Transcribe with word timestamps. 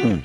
Hmm. 0.00 0.20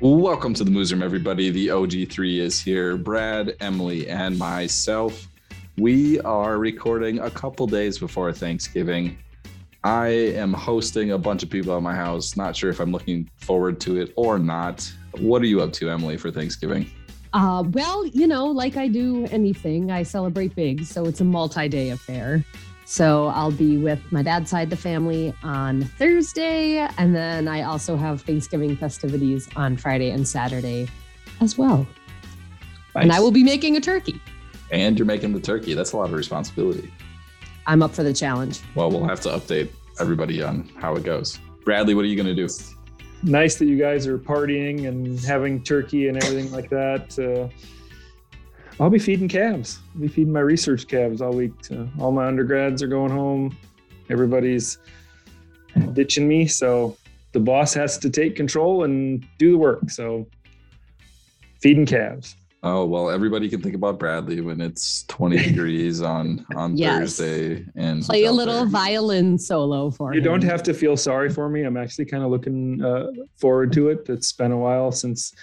Welcome 0.00 0.54
to 0.54 0.64
the 0.64 0.70
Moos 0.70 0.94
Room, 0.94 1.02
everybody. 1.02 1.50
The 1.50 1.68
OG3 1.68 2.38
is 2.38 2.58
here. 2.58 2.96
Brad, 2.96 3.54
Emily, 3.60 4.08
and 4.08 4.38
myself. 4.38 5.28
We 5.76 6.20
are 6.20 6.56
recording 6.56 7.18
a 7.18 7.30
couple 7.30 7.66
days 7.66 7.98
before 7.98 8.32
Thanksgiving. 8.32 9.18
I 9.82 10.06
am 10.06 10.54
hosting 10.54 11.10
a 11.10 11.18
bunch 11.18 11.42
of 11.42 11.50
people 11.50 11.76
at 11.76 11.82
my 11.82 11.94
house. 11.94 12.34
Not 12.34 12.56
sure 12.56 12.70
if 12.70 12.80
I'm 12.80 12.92
looking 12.92 13.28
forward 13.36 13.78
to 13.80 14.00
it 14.00 14.14
or 14.16 14.38
not. 14.38 14.90
What 15.18 15.42
are 15.42 15.46
you 15.46 15.60
up 15.60 15.74
to, 15.74 15.90
Emily, 15.90 16.16
for 16.16 16.30
Thanksgiving? 16.30 16.90
Uh, 17.34 17.64
well, 17.72 18.06
you 18.06 18.28
know, 18.28 18.46
like 18.46 18.76
I 18.76 18.86
do 18.86 19.26
anything, 19.26 19.90
I 19.90 20.04
celebrate 20.04 20.54
big. 20.54 20.84
So 20.84 21.04
it's 21.04 21.20
a 21.20 21.24
multi 21.24 21.68
day 21.68 21.90
affair. 21.90 22.44
So 22.86 23.26
I'll 23.26 23.50
be 23.50 23.76
with 23.76 24.00
my 24.12 24.22
dad's 24.22 24.50
side 24.50 24.64
of 24.64 24.70
the 24.70 24.76
family 24.76 25.34
on 25.42 25.82
Thursday. 25.82 26.86
And 26.96 27.14
then 27.14 27.48
I 27.48 27.62
also 27.62 27.96
have 27.96 28.22
Thanksgiving 28.22 28.76
festivities 28.76 29.48
on 29.56 29.76
Friday 29.76 30.10
and 30.10 30.26
Saturday 30.26 30.88
as 31.40 31.58
well. 31.58 31.86
Nice. 32.94 33.02
And 33.02 33.12
I 33.12 33.18
will 33.18 33.32
be 33.32 33.42
making 33.42 33.76
a 33.76 33.80
turkey. 33.80 34.20
And 34.70 34.96
you're 34.96 35.06
making 35.06 35.32
the 35.32 35.40
turkey. 35.40 35.74
That's 35.74 35.92
a 35.92 35.96
lot 35.96 36.10
of 36.10 36.12
responsibility. 36.12 36.92
I'm 37.66 37.82
up 37.82 37.94
for 37.94 38.04
the 38.04 38.12
challenge. 38.12 38.60
Well, 38.76 38.90
we'll 38.90 39.08
have 39.08 39.20
to 39.22 39.30
update 39.30 39.70
everybody 39.98 40.40
on 40.42 40.70
how 40.76 40.94
it 40.94 41.02
goes. 41.02 41.40
Bradley, 41.64 41.94
what 41.94 42.04
are 42.04 42.08
you 42.08 42.16
going 42.16 42.26
to 42.26 42.34
do? 42.34 42.48
Nice 43.24 43.56
that 43.56 43.66
you 43.66 43.78
guys 43.78 44.06
are 44.06 44.18
partying 44.18 44.86
and 44.86 45.18
having 45.20 45.62
turkey 45.62 46.08
and 46.08 46.22
everything 46.22 46.52
like 46.52 46.70
that. 46.70 47.18
Uh, 47.18 47.48
I'll 48.80 48.90
be 48.90 48.98
feeding 48.98 49.28
calves. 49.28 49.78
I'll 49.94 50.02
be 50.02 50.08
feeding 50.08 50.32
my 50.32 50.40
research 50.40 50.86
calves 50.88 51.22
all 51.22 51.32
week. 51.32 51.52
All 51.98 52.12
my 52.12 52.26
undergrads 52.26 52.82
are 52.82 52.88
going 52.88 53.10
home. 53.10 53.56
Everybody's 54.10 54.78
ditching 55.92 56.28
me. 56.28 56.46
So 56.46 56.96
the 57.32 57.40
boss 57.40 57.72
has 57.74 57.98
to 57.98 58.10
take 58.10 58.36
control 58.36 58.84
and 58.84 59.26
do 59.38 59.52
the 59.52 59.58
work. 59.58 59.90
So 59.90 60.26
feeding 61.60 61.86
calves. 61.86 62.36
Oh 62.66 62.86
well, 62.86 63.10
everybody 63.10 63.48
can 63.50 63.60
think 63.60 63.74
about 63.74 63.98
Bradley 63.98 64.40
when 64.40 64.60
it's 64.62 65.04
20 65.04 65.36
degrees 65.50 66.00
on 66.00 66.46
on 66.56 66.76
Yes. 66.78 67.18
Thursday 67.18 67.66
and 67.76 68.02
Play 68.02 68.24
a 68.24 68.32
little 68.32 68.60
there. 68.60 68.66
violin 68.66 69.38
solo 69.38 69.90
for 69.90 70.14
You 70.14 70.20
him. 70.20 70.24
don't 70.24 70.42
have 70.44 70.62
to 70.64 70.72
feel 70.74 70.96
sorry 70.96 71.28
for 71.28 71.48
me. 71.50 71.62
I'm 71.64 71.76
actually 71.76 72.06
kind 72.06 72.24
of 72.24 72.30
looking 72.30 72.82
uh, 72.82 73.08
forward 73.36 73.70
to 73.74 73.90
it. 73.90 74.08
It's 74.08 74.32
been 74.32 74.50
a 74.50 74.56
while 74.58 74.90
since, 74.92 75.34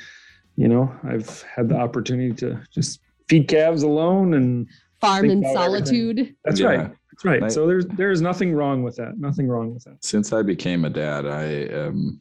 you 0.56 0.68
know, 0.68 0.92
I've 1.04 1.44
had 1.44 1.70
the 1.70 1.78
opportunity 1.78 2.34
to 2.38 2.60
just 2.74 3.00
feed 3.30 3.48
calves 3.48 3.84
alone 3.84 4.34
and 4.34 4.68
farm 5.00 5.26
in 5.30 5.40
about 5.46 5.56
everything. 5.68 5.86
solitude. 5.86 6.36
That's 6.44 6.60
Yeah. 6.60 6.66
right. 6.68 6.92
That's 7.12 7.24
right. 7.26 7.42
Nice. 7.42 7.54
So 7.54 7.68
there's 7.68 7.86
there's 7.98 8.22
nothing 8.22 8.54
wrong 8.56 8.82
with 8.82 8.96
that. 8.96 9.20
Nothing 9.20 9.48
wrong 9.48 9.76
with 9.76 9.84
that. 9.84 10.04
Since 10.04 10.34
I 10.34 10.42
became 10.42 10.86
a 10.86 10.90
dad, 10.90 11.28
I 11.28 11.66
um, 11.68 12.20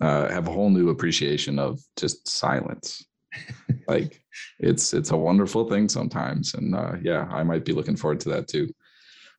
uh, 0.00 0.28
have 0.30 0.48
a 0.48 0.52
whole 0.52 0.70
new 0.70 0.88
appreciation 0.88 1.60
of 1.60 1.78
just 1.96 2.26
silence. 2.28 3.06
like 3.88 4.22
it's 4.58 4.94
it's 4.94 5.10
a 5.10 5.16
wonderful 5.16 5.68
thing 5.68 5.88
sometimes, 5.88 6.54
and 6.54 6.74
uh, 6.74 6.92
yeah, 7.02 7.28
I 7.30 7.42
might 7.42 7.64
be 7.64 7.72
looking 7.72 7.96
forward 7.96 8.20
to 8.20 8.28
that 8.30 8.48
too. 8.48 8.68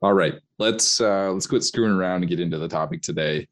All 0.01 0.13
right, 0.13 0.35
let's 0.59 1.01
uh, 1.01 1.31
let's 1.31 1.47
quit 1.47 1.63
screwing 1.63 1.91
around 1.91 2.21
and 2.21 2.29
get 2.29 2.39
into 2.39 2.57
the 2.57 2.67
topic 2.67 3.01
today. 3.01 3.47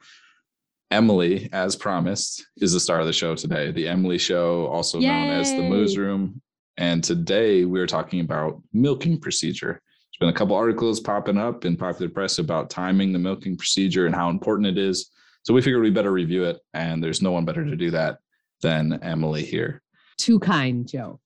Emily, 0.91 1.49
as 1.51 1.75
promised, 1.75 2.45
is 2.57 2.73
the 2.73 2.79
star 2.79 2.99
of 2.99 3.07
the 3.07 3.13
show 3.13 3.35
today. 3.35 3.71
The 3.71 3.88
Emily 3.88 4.17
Show, 4.17 4.67
also 4.67 4.99
known 4.99 5.29
as 5.29 5.51
the 5.51 5.63
Yay. 5.63 5.69
Moos 5.69 5.97
Room, 5.97 6.41
and 6.77 7.03
today 7.03 7.66
we're 7.66 7.88
talking 7.88 8.19
about 8.19 8.61
milking 8.73 9.19
procedure. 9.19 9.81
There's 9.81 10.19
been 10.19 10.29
a 10.29 10.38
couple 10.38 10.55
articles 10.55 10.99
popping 10.99 11.38
up 11.38 11.66
in 11.66 11.75
popular 11.75 12.09
press 12.09 12.38
about 12.38 12.69
timing 12.69 13.11
the 13.11 13.19
milking 13.19 13.57
procedure 13.57 14.06
and 14.06 14.16
how 14.16 14.29
important 14.29 14.67
it 14.67 14.77
is. 14.77 15.09
So 15.44 15.53
we 15.53 15.62
figured 15.62 15.81
we 15.81 15.89
better 15.89 16.12
review 16.12 16.45
it, 16.45 16.59
and 16.73 17.03
there's 17.03 17.22
no 17.22 17.31
one 17.31 17.45
better 17.45 17.66
to 17.66 17.75
do 17.75 17.91
that 17.91 18.19
than 18.62 19.00
Emily 19.01 19.44
here. 19.44 19.81
Too 20.17 20.39
kind, 20.39 20.87
Joe. 20.87 21.19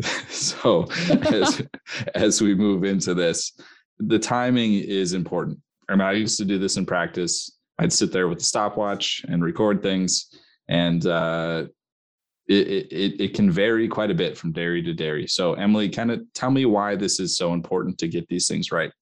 so 0.28 0.86
as, 1.10 1.62
as 2.14 2.40
we 2.40 2.54
move 2.54 2.84
into 2.84 3.14
this, 3.14 3.52
the 3.98 4.18
timing 4.18 4.74
is 4.74 5.12
important. 5.12 5.58
I 5.88 5.92
mean, 5.92 6.02
I 6.02 6.12
used 6.12 6.38
to 6.38 6.44
do 6.44 6.58
this 6.58 6.76
in 6.76 6.86
practice. 6.86 7.50
I'd 7.78 7.92
sit 7.92 8.12
there 8.12 8.28
with 8.28 8.38
the 8.38 8.44
stopwatch 8.44 9.24
and 9.28 9.42
record 9.42 9.82
things, 9.82 10.26
and 10.68 11.04
uh, 11.06 11.66
it, 12.48 12.68
it 12.68 12.92
it 12.92 13.20
it 13.20 13.34
can 13.34 13.50
vary 13.50 13.88
quite 13.88 14.10
a 14.10 14.14
bit 14.14 14.38
from 14.38 14.52
dairy 14.52 14.82
to 14.82 14.94
dairy. 14.94 15.26
So, 15.26 15.54
Emily, 15.54 15.88
kind 15.88 16.10
of 16.10 16.22
tell 16.34 16.50
me 16.50 16.66
why 16.66 16.96
this 16.96 17.18
is 17.20 17.36
so 17.36 17.52
important 17.52 17.98
to 17.98 18.08
get 18.08 18.28
these 18.28 18.46
things 18.46 18.70
right. 18.70 18.92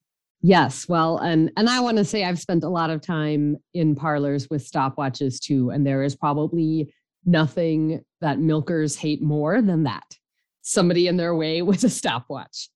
Yes, 0.40 0.88
well, 0.88 1.18
and 1.18 1.52
and 1.56 1.68
I 1.68 1.80
want 1.80 1.98
to 1.98 2.04
say 2.04 2.24
I've 2.24 2.40
spent 2.40 2.64
a 2.64 2.68
lot 2.68 2.90
of 2.90 3.00
time 3.00 3.58
in 3.74 3.94
parlors 3.94 4.48
with 4.50 4.68
stopwatches 4.68 5.38
too, 5.38 5.70
and 5.70 5.86
there 5.86 6.02
is 6.02 6.16
probably 6.16 6.92
nothing 7.24 8.04
that 8.20 8.38
milkers 8.38 8.96
hate 8.96 9.22
more 9.22 9.62
than 9.62 9.84
that. 9.84 10.16
Somebody 10.62 11.06
in 11.06 11.16
their 11.16 11.34
way 11.34 11.62
with 11.62 11.84
a 11.84 11.90
stopwatch. 11.90 12.68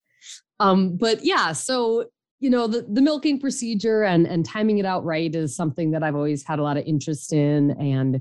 Um, 0.61 0.97
but 0.97 1.25
yeah, 1.25 1.53
so 1.53 2.07
you 2.39 2.51
know 2.51 2.67
the 2.67 2.87
the 2.91 3.01
milking 3.01 3.41
procedure 3.41 4.03
and 4.05 4.27
and 4.27 4.45
timing 4.45 4.79
it 4.79 4.87
out 4.87 5.05
right 5.05 5.35
is 5.35 5.57
something 5.57 5.93
that 5.93 6.03
I've 6.03 6.15
always 6.15 6.45
had 6.45 6.59
a 6.59 6.63
lot 6.63 6.77
of 6.77 6.85
interest 6.85 7.33
in, 7.33 7.71
and 7.73 8.21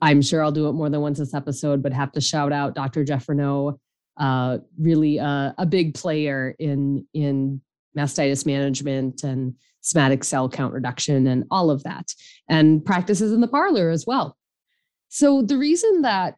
I'm 0.00 0.22
sure 0.22 0.42
I'll 0.42 0.52
do 0.52 0.68
it 0.68 0.72
more 0.72 0.88
than 0.88 1.00
once 1.00 1.18
this 1.18 1.34
episode. 1.34 1.82
But 1.82 1.92
have 1.92 2.12
to 2.12 2.20
shout 2.20 2.52
out 2.52 2.74
Dr. 2.74 3.04
Jeff 3.04 3.26
Reneau, 3.26 3.78
uh, 4.16 4.58
really 4.78 5.18
a, 5.18 5.54
a 5.58 5.66
big 5.66 5.94
player 5.94 6.54
in 6.58 7.06
in 7.12 7.60
mastitis 7.96 8.46
management 8.46 9.24
and 9.24 9.54
somatic 9.80 10.22
cell 10.22 10.48
count 10.48 10.72
reduction 10.72 11.26
and 11.26 11.44
all 11.50 11.70
of 11.70 11.82
that, 11.82 12.14
and 12.48 12.84
practices 12.84 13.32
in 13.32 13.40
the 13.40 13.48
parlor 13.48 13.90
as 13.90 14.06
well. 14.06 14.36
So 15.10 15.42
the 15.42 15.58
reason 15.58 16.02
that 16.02 16.36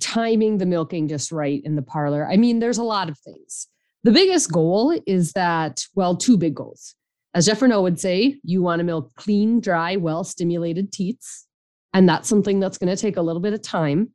timing 0.00 0.58
the 0.58 0.66
milking 0.66 1.08
just 1.08 1.32
right 1.32 1.62
in 1.64 1.76
the 1.76 1.82
parlor, 1.82 2.28
I 2.28 2.36
mean, 2.36 2.58
there's 2.58 2.78
a 2.78 2.84
lot 2.84 3.08
of 3.08 3.16
things. 3.18 3.68
The 4.02 4.10
biggest 4.10 4.52
goal 4.52 5.00
is 5.06 5.32
that, 5.32 5.84
well, 5.94 6.16
two 6.16 6.36
big 6.36 6.54
goals. 6.54 6.94
As 7.32 7.46
Jeff 7.46 7.60
Reneau 7.60 7.82
would 7.82 8.00
say, 8.00 8.40
you 8.42 8.60
want 8.60 8.80
to 8.80 8.84
milk 8.84 9.14
clean, 9.14 9.60
dry, 9.60 9.96
well 9.96 10.24
stimulated 10.24 10.92
teats. 10.92 11.46
And 11.94 12.08
that's 12.08 12.28
something 12.28 12.60
that's 12.60 12.76
going 12.76 12.94
to 12.94 13.00
take 13.00 13.16
a 13.16 13.22
little 13.22 13.40
bit 13.40 13.52
of 13.52 13.62
time. 13.62 14.10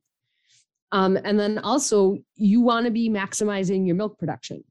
Um, 0.92 1.18
and 1.24 1.40
then 1.40 1.58
also, 1.60 2.18
you 2.36 2.60
want 2.60 2.86
to 2.86 2.92
be 2.92 3.10
maximizing 3.10 3.88
your 3.88 3.96
milk 3.96 4.20
production. 4.20 4.64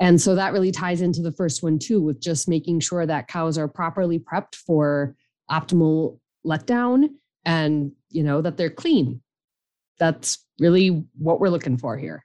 And 0.00 0.20
so 0.20 0.34
that 0.34 0.52
really 0.52 0.72
ties 0.72 1.02
into 1.02 1.22
the 1.22 1.32
first 1.32 1.62
one 1.62 1.78
too, 1.78 2.00
with 2.00 2.20
just 2.20 2.48
making 2.48 2.80
sure 2.80 3.06
that 3.06 3.28
cows 3.28 3.58
are 3.58 3.68
properly 3.68 4.18
prepped 4.18 4.56
for 4.56 5.14
optimal 5.50 6.18
letdown 6.44 7.10
and 7.44 7.92
you 8.10 8.22
know 8.22 8.40
that 8.42 8.56
they're 8.56 8.70
clean. 8.70 9.20
That's 9.98 10.44
really 10.58 11.04
what 11.18 11.40
we're 11.40 11.48
looking 11.50 11.76
for 11.76 11.96
here. 11.98 12.24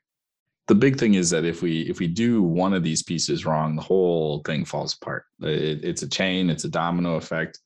the 0.68 0.76
big 0.76 0.98
thing 0.98 1.16
is 1.16 1.30
that 1.30 1.44
if 1.46 1.62
we 1.62 1.82
if 1.82 2.00
we 2.00 2.08
do 2.08 2.42
one 2.42 2.74
of 2.74 2.84
these 2.84 3.04
pieces 3.04 3.46
wrong 3.46 3.76
the 3.76 3.82
whole 3.82 4.42
thing 4.46 4.64
falls 4.66 4.94
apart 4.96 5.24
It- 5.42 5.84
it's 5.84 6.04
a 6.04 6.08
chain 6.20 6.50
it's 6.50 6.64
a 6.66 6.70
domino 6.70 7.16
effect 7.16 7.60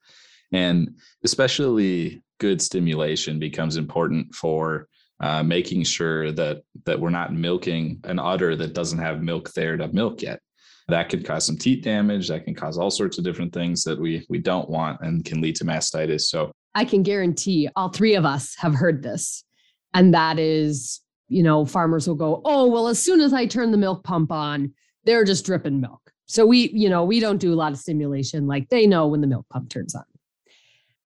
and 0.52 0.78
especially 1.24 2.24
good 2.40 2.60
stimulation 2.62 3.38
becomes 3.40 3.78
important 3.78 4.34
for 4.34 4.88
uh, 5.20 5.44
making 5.44 5.84
sure 5.84 6.32
that 6.32 6.58
that 6.88 7.00
we're 7.00 7.18
not 7.22 7.34
milking 7.34 8.00
an 8.12 8.18
udder 8.20 8.56
that 8.56 8.74
doesn't 8.74 9.00
have 9.08 9.22
milk 9.32 9.46
there 9.54 9.78
to 9.78 9.88
milk 10.02 10.22
yet 10.22 10.40
that 10.88 11.10
could 11.10 11.24
cause 11.26 11.46
some 11.46 11.58
teat 11.58 11.84
damage 11.84 12.28
that 12.30 12.46
can 12.46 12.56
cause 12.56 12.78
all 12.80 12.92
sorts 12.92 13.18
of 13.18 13.24
different 13.24 13.54
things 13.54 13.84
that 13.84 14.00
we 14.00 14.26
we 14.30 14.40
don't 14.40 14.70
want 14.70 15.00
and 15.02 15.24
can 15.26 15.40
lead 15.42 15.56
to 15.56 15.66
mastitis 15.66 16.22
so 16.34 16.52
I 16.78 16.86
can 16.86 17.02
guarantee 17.02 17.68
all 17.76 17.90
three 17.90 18.14
of 18.14 18.24
us 18.24 18.56
have 18.60 18.76
heard 18.76 19.02
this. 19.02 19.44
And 19.96 20.14
that 20.14 20.38
is, 20.38 21.02
you 21.28 21.42
know, 21.42 21.66
farmers 21.66 22.08
will 22.08 22.14
go, 22.14 22.40
oh, 22.46 22.68
well, 22.68 22.88
as 22.88 23.02
soon 23.02 23.20
as 23.20 23.34
I 23.34 23.48
turn 23.48 23.72
the 23.72 23.80
milk 23.80 24.04
pump 24.04 24.32
on, 24.32 24.72
they're 25.04 25.26
just 25.26 25.44
dripping 25.44 25.82
milk. 25.82 26.12
So 26.28 26.46
we, 26.46 26.70
you 26.70 26.88
know, 26.88 27.04
we 27.04 27.20
don't 27.20 27.40
do 27.40 27.52
a 27.52 27.56
lot 27.56 27.72
of 27.72 27.80
stimulation 27.80 28.46
like 28.46 28.70
they 28.70 28.86
know 28.86 29.08
when 29.08 29.22
the 29.22 29.28
milk 29.28 29.48
pump 29.50 29.72
turns 29.72 29.96
on. 29.96 30.04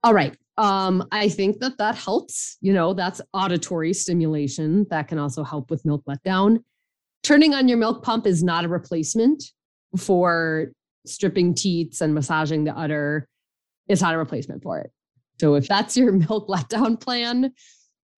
All 0.03 0.13
right. 0.13 0.35
Um, 0.57 1.07
I 1.09 1.29
think 1.29 1.59
that 1.59 1.77
that 1.77 1.95
helps. 1.95 2.57
You 2.59 2.73
know, 2.73 2.93
that's 2.93 3.21
auditory 3.33 3.93
stimulation 3.93 4.85
that 4.89 5.07
can 5.07 5.19
also 5.19 5.41
help 5.41 5.71
with 5.71 5.85
milk 5.85 6.03
letdown. 6.05 6.65
Turning 7.23 7.53
on 7.53 7.69
your 7.69 7.77
milk 7.77 8.03
pump 8.03 8.27
is 8.27 8.43
not 8.43 8.65
a 8.65 8.67
replacement 8.67 9.41
for 9.95 10.73
stripping 11.05 11.53
teats 11.53 12.01
and 12.01 12.13
massaging 12.13 12.65
the 12.65 12.77
udder. 12.77 13.25
It's 13.87 14.01
not 14.01 14.15
a 14.15 14.17
replacement 14.17 14.63
for 14.63 14.79
it. 14.79 14.91
So 15.41 15.55
if 15.55 15.67
that's 15.67 15.97
your 15.97 16.11
milk 16.29 16.47
letdown 16.47 16.99
plan, 16.99 17.51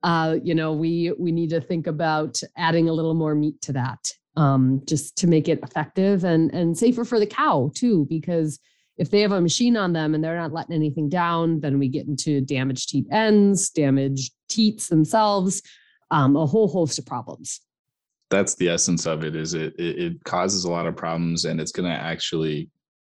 uh, 0.03 0.35
you 0.43 0.53
know, 0.53 0.73
we 0.73 1.13
we 1.17 1.31
need 1.31 1.51
to 1.51 1.61
think 1.61 1.87
about 1.87 2.41
adding 2.57 2.89
a 2.89 2.93
little 2.93 3.13
more 3.13 3.33
meat 3.33 3.61
to 3.61 3.71
that, 3.71 4.11
um, 4.35 4.81
just 4.85 5.17
to 5.19 5.27
make 5.27 5.47
it 5.47 5.61
effective 5.63 6.25
and 6.25 6.53
and 6.53 6.77
safer 6.77 7.05
for 7.05 7.19
the 7.21 7.25
cow 7.25 7.71
too. 7.73 8.05
Because 8.09 8.59
if 8.97 9.09
they 9.09 9.21
have 9.21 9.31
a 9.31 9.39
machine 9.39 9.77
on 9.77 9.93
them 9.93 10.13
and 10.13 10.21
they're 10.21 10.35
not 10.35 10.51
letting 10.51 10.75
anything 10.75 11.07
down, 11.07 11.61
then 11.61 11.79
we 11.79 11.87
get 11.87 12.07
into 12.07 12.41
damaged 12.41 12.89
teat 12.89 13.07
ends, 13.09 13.69
damaged 13.69 14.33
teats 14.49 14.89
themselves, 14.89 15.61
um, 16.11 16.35
a 16.35 16.45
whole 16.45 16.67
host 16.67 16.99
of 16.99 17.05
problems. 17.05 17.61
that's 18.29 18.55
the 18.55 18.67
essence 18.67 19.05
of 19.05 19.23
it 19.23 19.35
is 19.35 19.53
it, 19.53 19.73
it 19.79 19.97
it 20.05 20.23
causes 20.25 20.65
a 20.65 20.71
lot 20.71 20.87
of 20.87 20.95
problems 20.97 21.45
and 21.45 21.61
it's 21.61 21.71
going 21.71 21.89
to 21.89 21.97
actually 22.11 22.69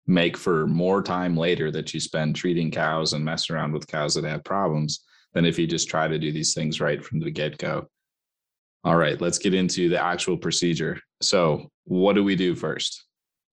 make 0.07 0.37
for 0.37 0.67
more 0.67 1.01
time 1.01 1.35
later 1.35 1.71
that 1.71 1.93
you 1.93 1.99
spend 1.99 2.35
treating 2.35 2.69
cows 2.71 3.13
and 3.13 3.25
mess 3.25 3.49
around 3.49 3.73
with 3.73 3.87
cows 3.87 4.13
that 4.13 4.23
have 4.23 4.43
problems 4.43 5.03
than 5.33 5.45
if 5.45 5.57
you 5.57 5.67
just 5.67 5.89
try 5.89 6.07
to 6.07 6.19
do 6.19 6.31
these 6.31 6.53
things 6.53 6.79
right 6.79 7.03
from 7.03 7.19
the 7.19 7.31
get-go. 7.31 7.87
All 8.83 8.95
right 8.95 9.19
let's 9.19 9.39
get 9.39 9.53
into 9.53 9.89
the 9.89 10.01
actual 10.01 10.37
procedure. 10.37 10.99
So 11.21 11.69
what 11.85 12.13
do 12.13 12.23
we 12.23 12.35
do 12.35 12.55
first? 12.55 13.05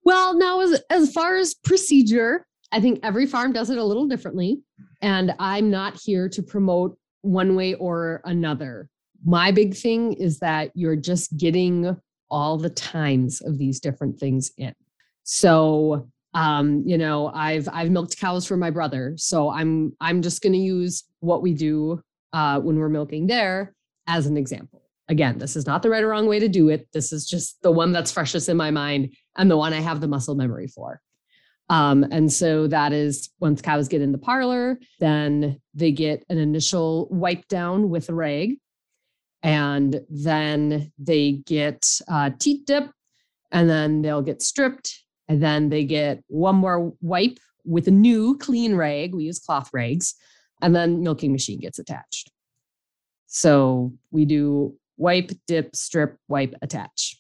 Well 0.04 0.37
now 0.37 0.60
as 0.60 0.81
as 0.90 1.12
far 1.12 1.37
as 1.37 1.54
procedure 1.54 2.46
i 2.72 2.81
think 2.81 2.98
every 3.02 3.26
farm 3.26 3.52
does 3.52 3.70
it 3.70 3.78
a 3.78 3.84
little 3.84 4.06
differently 4.08 4.58
and 5.02 5.34
i'm 5.38 5.70
not 5.70 6.00
here 6.02 6.28
to 6.28 6.43
promote 6.43 6.96
one 7.22 7.55
way 7.55 7.75
or 7.75 8.20
another. 8.25 8.88
My 9.25 9.52
big 9.52 9.75
thing 9.75 10.12
is 10.14 10.40
that 10.40 10.72
you're 10.75 10.96
just 10.96 11.37
getting 11.37 11.96
all 12.31 12.58
the 12.58 12.70
times 12.70 13.40
of 13.40 13.58
these 13.58 13.81
different 13.81 14.19
things 14.19 14.50
in. 14.58 14.75
So, 15.22 16.08
um, 16.34 16.82
you 16.87 16.99
know, 16.99 17.31
I've 17.34 17.69
I've 17.73 17.90
milked 17.90 18.19
cows 18.19 18.46
for 18.46 18.56
my 18.56 18.70
brother, 18.70 19.14
so 19.17 19.50
I'm 19.50 19.94
I'm 20.00 20.23
just 20.23 20.43
going 20.43 20.55
to 20.55 20.58
use 20.58 21.05
what 21.20 21.43
we 21.43 21.55
do 21.55 22.02
uh, 22.32 22.61
when 22.61 22.79
we're 22.79 22.88
milking 22.88 23.26
there 23.26 23.75
as 24.06 24.26
an 24.26 24.37
example. 24.37 24.82
Again, 25.08 25.38
this 25.38 25.56
is 25.56 25.67
not 25.67 25.82
the 25.82 25.90
right 25.90 26.02
or 26.02 26.08
wrong 26.08 26.26
way 26.26 26.38
to 26.38 26.49
do 26.49 26.69
it. 26.69 26.88
This 26.93 27.12
is 27.12 27.26
just 27.26 27.61
the 27.62 27.70
one 27.70 27.93
that's 27.93 28.12
freshest 28.12 28.49
in 28.49 28.56
my 28.56 28.70
mind 28.70 29.14
and 29.37 29.50
the 29.50 29.56
one 29.56 29.73
I 29.73 29.81
have 29.81 30.00
the 30.00 30.08
muscle 30.08 30.34
memory 30.34 30.69
for. 30.69 31.00
Um, 31.69 32.05
and 32.11 32.32
so 32.32 32.67
that 32.69 32.93
is 32.93 33.31
once 33.40 33.61
cows 33.61 33.88
get 33.88 34.00
in 34.00 34.12
the 34.12 34.19
parlor, 34.19 34.79
then 35.00 35.61
they 35.75 35.93
get 35.93 36.25
an 36.29 36.38
initial 36.38 37.08
wipe 37.11 37.46
down 37.49 37.90
with 37.90 38.08
a 38.08 38.14
rag 38.14 38.56
and 39.43 40.00
then 40.08 40.93
they 40.99 41.32
get 41.32 42.00
uh, 42.08 42.31
teat 42.38 42.67
dip, 42.67 42.90
and 43.50 43.69
then 43.69 44.02
they'll 44.02 44.23
get 44.23 44.40
stripped, 44.40 45.01
and 45.32 45.43
then 45.43 45.70
they 45.70 45.82
get 45.82 46.23
one 46.29 46.56
more 46.56 46.93
wipe 47.00 47.38
with 47.64 47.88
a 47.88 47.90
new 47.90 48.37
clean 48.37 48.75
rag. 48.76 49.14
We 49.14 49.25
use 49.25 49.38
cloth 49.38 49.70
rags, 49.73 50.14
and 50.61 50.76
then 50.76 51.02
milking 51.02 51.32
machine 51.32 51.58
gets 51.58 51.79
attached. 51.79 52.31
So 53.29 53.94
we 54.11 54.26
do 54.26 54.76
wipe, 54.99 55.31
dip, 55.46 55.75
strip, 55.75 56.19
wipe, 56.29 56.55
attach. 56.61 57.17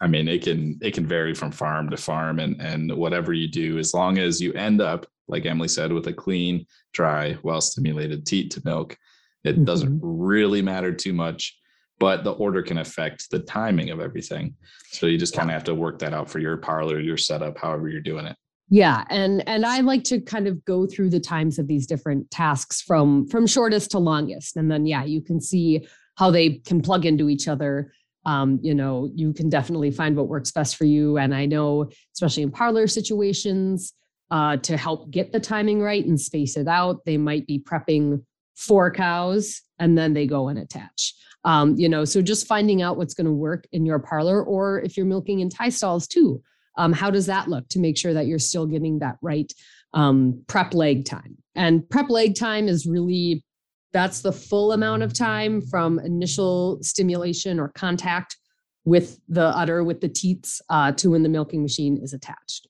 I 0.00 0.06
mean, 0.06 0.28
it 0.28 0.44
can 0.44 0.78
it 0.80 0.94
can 0.94 1.04
vary 1.04 1.34
from 1.34 1.50
farm 1.50 1.90
to 1.90 1.96
farm, 1.96 2.38
and 2.38 2.60
and 2.60 2.96
whatever 2.96 3.32
you 3.32 3.48
do, 3.48 3.76
as 3.78 3.92
long 3.92 4.18
as 4.18 4.40
you 4.40 4.52
end 4.52 4.80
up, 4.80 5.04
like 5.26 5.44
Emily 5.44 5.66
said, 5.66 5.92
with 5.92 6.06
a 6.06 6.12
clean, 6.12 6.64
dry, 6.92 7.36
well 7.42 7.60
stimulated 7.60 8.24
teat 8.24 8.52
to 8.52 8.62
milk, 8.64 8.96
it 9.42 9.56
mm-hmm. 9.56 9.64
doesn't 9.64 9.98
really 10.00 10.62
matter 10.62 10.94
too 10.94 11.12
much, 11.12 11.58
but 11.98 12.24
the 12.24 12.32
order 12.32 12.62
can 12.62 12.78
affect 12.78 13.30
the 13.30 13.40
timing 13.40 13.90
of 13.90 14.00
everything. 14.00 14.54
So 14.90 15.06
you 15.06 15.18
just 15.18 15.34
kind 15.34 15.50
of 15.50 15.54
have 15.54 15.64
to 15.64 15.74
work 15.74 15.98
that 16.00 16.14
out 16.14 16.30
for 16.30 16.38
your 16.38 16.56
parlor, 16.56 17.00
your 17.00 17.16
setup, 17.16 17.58
however 17.58 17.88
you're 17.88 18.00
doing 18.00 18.26
it. 18.26 18.36
Yeah, 18.70 19.04
and 19.08 19.46
and 19.48 19.64
I 19.64 19.80
like 19.80 20.04
to 20.04 20.20
kind 20.20 20.46
of 20.46 20.62
go 20.66 20.86
through 20.86 21.08
the 21.10 21.20
times 21.20 21.58
of 21.58 21.66
these 21.66 21.86
different 21.86 22.30
tasks 22.30 22.82
from 22.82 23.26
from 23.28 23.46
shortest 23.46 23.92
to 23.92 23.98
longest, 23.98 24.56
and 24.56 24.70
then 24.70 24.84
yeah, 24.84 25.04
you 25.04 25.22
can 25.22 25.40
see 25.40 25.88
how 26.16 26.30
they 26.30 26.50
can 26.66 26.82
plug 26.82 27.06
into 27.06 27.30
each 27.30 27.48
other. 27.48 27.92
Um, 28.26 28.58
you 28.62 28.74
know, 28.74 29.10
you 29.14 29.32
can 29.32 29.48
definitely 29.48 29.90
find 29.90 30.16
what 30.16 30.28
works 30.28 30.50
best 30.50 30.76
for 30.76 30.84
you. 30.84 31.16
And 31.16 31.34
I 31.34 31.46
know, 31.46 31.88
especially 32.12 32.42
in 32.42 32.50
parlor 32.50 32.86
situations, 32.88 33.94
uh, 34.30 34.58
to 34.58 34.76
help 34.76 35.10
get 35.10 35.32
the 35.32 35.40
timing 35.40 35.80
right 35.80 36.04
and 36.04 36.20
space 36.20 36.56
it 36.56 36.68
out, 36.68 37.04
they 37.06 37.16
might 37.16 37.46
be 37.46 37.58
prepping 37.58 38.22
four 38.56 38.90
cows 38.90 39.62
and 39.78 39.96
then 39.96 40.12
they 40.12 40.26
go 40.26 40.48
and 40.48 40.58
attach. 40.58 41.14
Um, 41.48 41.76
you 41.78 41.88
know, 41.88 42.04
so 42.04 42.20
just 42.20 42.46
finding 42.46 42.82
out 42.82 42.98
what's 42.98 43.14
going 43.14 43.24
to 43.24 43.32
work 43.32 43.66
in 43.72 43.86
your 43.86 43.98
parlor, 43.98 44.44
or 44.44 44.82
if 44.82 44.98
you're 44.98 45.06
milking 45.06 45.40
in 45.40 45.48
tie 45.48 45.70
stalls 45.70 46.06
too, 46.06 46.42
um, 46.76 46.92
how 46.92 47.10
does 47.10 47.24
that 47.24 47.48
look 47.48 47.66
to 47.70 47.78
make 47.78 47.96
sure 47.96 48.12
that 48.12 48.26
you're 48.26 48.38
still 48.38 48.66
getting 48.66 48.98
that 48.98 49.16
right 49.22 49.50
um, 49.94 50.44
prep 50.46 50.74
lag 50.74 51.06
time? 51.06 51.38
And 51.54 51.88
prep 51.88 52.10
lag 52.10 52.34
time 52.34 52.68
is 52.68 52.84
really 52.84 53.46
that's 53.94 54.20
the 54.20 54.30
full 54.30 54.72
amount 54.72 55.02
of 55.02 55.14
time 55.14 55.62
from 55.62 55.98
initial 56.00 56.80
stimulation 56.82 57.58
or 57.58 57.68
contact 57.68 58.36
with 58.84 59.18
the 59.26 59.46
udder 59.56 59.82
with 59.82 60.02
the 60.02 60.08
teats 60.10 60.60
uh, 60.68 60.92
to 60.92 61.12
when 61.12 61.22
the 61.22 61.30
milking 61.30 61.62
machine 61.62 61.98
is 62.02 62.12
attached. 62.12 62.68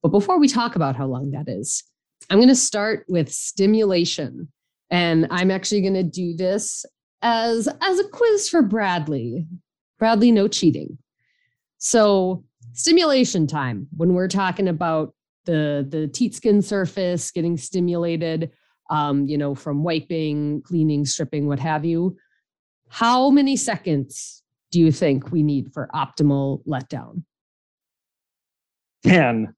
But 0.00 0.10
before 0.10 0.38
we 0.38 0.46
talk 0.46 0.76
about 0.76 0.94
how 0.94 1.06
long 1.06 1.32
that 1.32 1.48
is, 1.48 1.82
I'm 2.30 2.38
going 2.38 2.48
to 2.50 2.54
start 2.54 3.04
with 3.08 3.32
stimulation. 3.32 4.46
And 4.90 5.26
I'm 5.32 5.50
actually 5.50 5.80
going 5.80 5.94
to 5.94 6.04
do 6.04 6.36
this 6.36 6.86
as 7.22 7.68
as 7.80 7.98
a 7.98 8.08
quiz 8.08 8.48
for 8.48 8.62
Bradley. 8.62 9.46
Bradley, 9.98 10.30
no 10.30 10.48
cheating. 10.48 10.98
So 11.78 12.44
stimulation 12.72 13.46
time 13.46 13.88
when 13.96 14.14
we're 14.14 14.28
talking 14.28 14.68
about 14.68 15.14
the 15.44 15.86
the 15.88 16.08
teat 16.08 16.34
skin 16.34 16.62
surface 16.62 17.30
getting 17.30 17.56
stimulated, 17.56 18.50
um, 18.90 19.26
you 19.26 19.38
know, 19.38 19.54
from 19.54 19.82
wiping, 19.82 20.62
cleaning, 20.62 21.04
stripping, 21.04 21.46
what 21.46 21.58
have 21.58 21.84
you. 21.84 22.16
How 22.88 23.30
many 23.30 23.56
seconds 23.56 24.42
do 24.70 24.80
you 24.80 24.92
think 24.92 25.30
we 25.32 25.42
need 25.42 25.72
for 25.72 25.88
optimal 25.94 26.64
letdown? 26.66 27.22
10. 29.04 29.54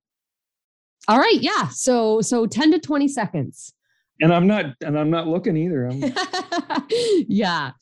All 1.08 1.18
right, 1.18 1.38
yeah. 1.40 1.68
So 1.68 2.20
so 2.20 2.46
10 2.46 2.72
to 2.72 2.78
20 2.78 3.08
seconds 3.08 3.72
and 4.20 4.32
I'm 4.32 4.46
not 4.46 4.66
and 4.84 4.98
I'm 4.98 5.10
not 5.10 5.28
looking 5.28 5.56
either. 5.56 5.90
yeah. 7.28 7.72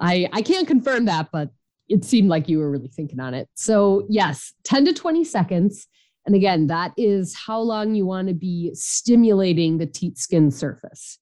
I 0.00 0.28
I 0.32 0.42
can't 0.42 0.66
confirm 0.66 1.06
that, 1.06 1.28
but 1.32 1.50
it 1.88 2.04
seemed 2.04 2.28
like 2.28 2.48
you 2.48 2.58
were 2.58 2.70
really 2.70 2.88
thinking 2.88 3.20
on 3.20 3.34
it. 3.34 3.48
So, 3.54 4.06
yes, 4.08 4.52
10 4.64 4.86
to 4.86 4.92
20 4.92 5.24
seconds. 5.24 5.86
And 6.26 6.34
again, 6.34 6.66
that 6.66 6.92
is 6.96 7.36
how 7.36 7.60
long 7.60 7.94
you 7.94 8.04
want 8.04 8.28
to 8.28 8.34
be 8.34 8.72
stimulating 8.74 9.78
the 9.78 9.86
teat 9.86 10.18
skin 10.18 10.50
surface. 10.50 11.18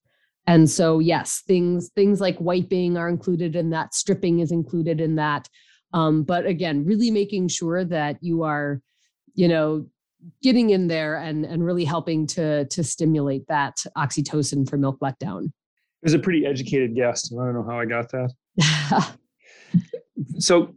And 0.47 0.69
so, 0.69 0.99
yes, 0.99 1.43
things 1.45 1.89
things 1.95 2.19
like 2.19 2.39
wiping 2.39 2.97
are 2.97 3.09
included 3.09 3.55
in 3.55 3.69
that, 3.71 3.93
stripping 3.93 4.39
is 4.39 4.51
included 4.51 5.01
in 5.01 5.15
that. 5.15 5.47
Um, 5.93 6.23
but 6.23 6.45
again, 6.45 6.83
really 6.83 7.11
making 7.11 7.47
sure 7.47 7.83
that 7.85 8.17
you 8.21 8.43
are, 8.43 8.81
you 9.33 9.47
know, 9.47 9.87
getting 10.41 10.71
in 10.71 10.87
there 10.87 11.17
and 11.17 11.45
and 11.45 11.65
really 11.65 11.85
helping 11.85 12.27
to 12.27 12.65
to 12.65 12.83
stimulate 12.83 13.47
that 13.47 13.83
oxytocin 13.97 14.69
for 14.69 14.77
milk 14.77 14.99
letdown. 14.99 15.45
It 15.45 16.03
was 16.03 16.13
a 16.13 16.19
pretty 16.19 16.45
educated 16.45 16.95
guest. 16.95 17.33
I 17.33 17.45
don't 17.45 17.53
know 17.53 17.63
how 17.63 17.79
I 17.79 17.85
got 17.85 18.11
that. 18.11 19.17
so 20.39 20.75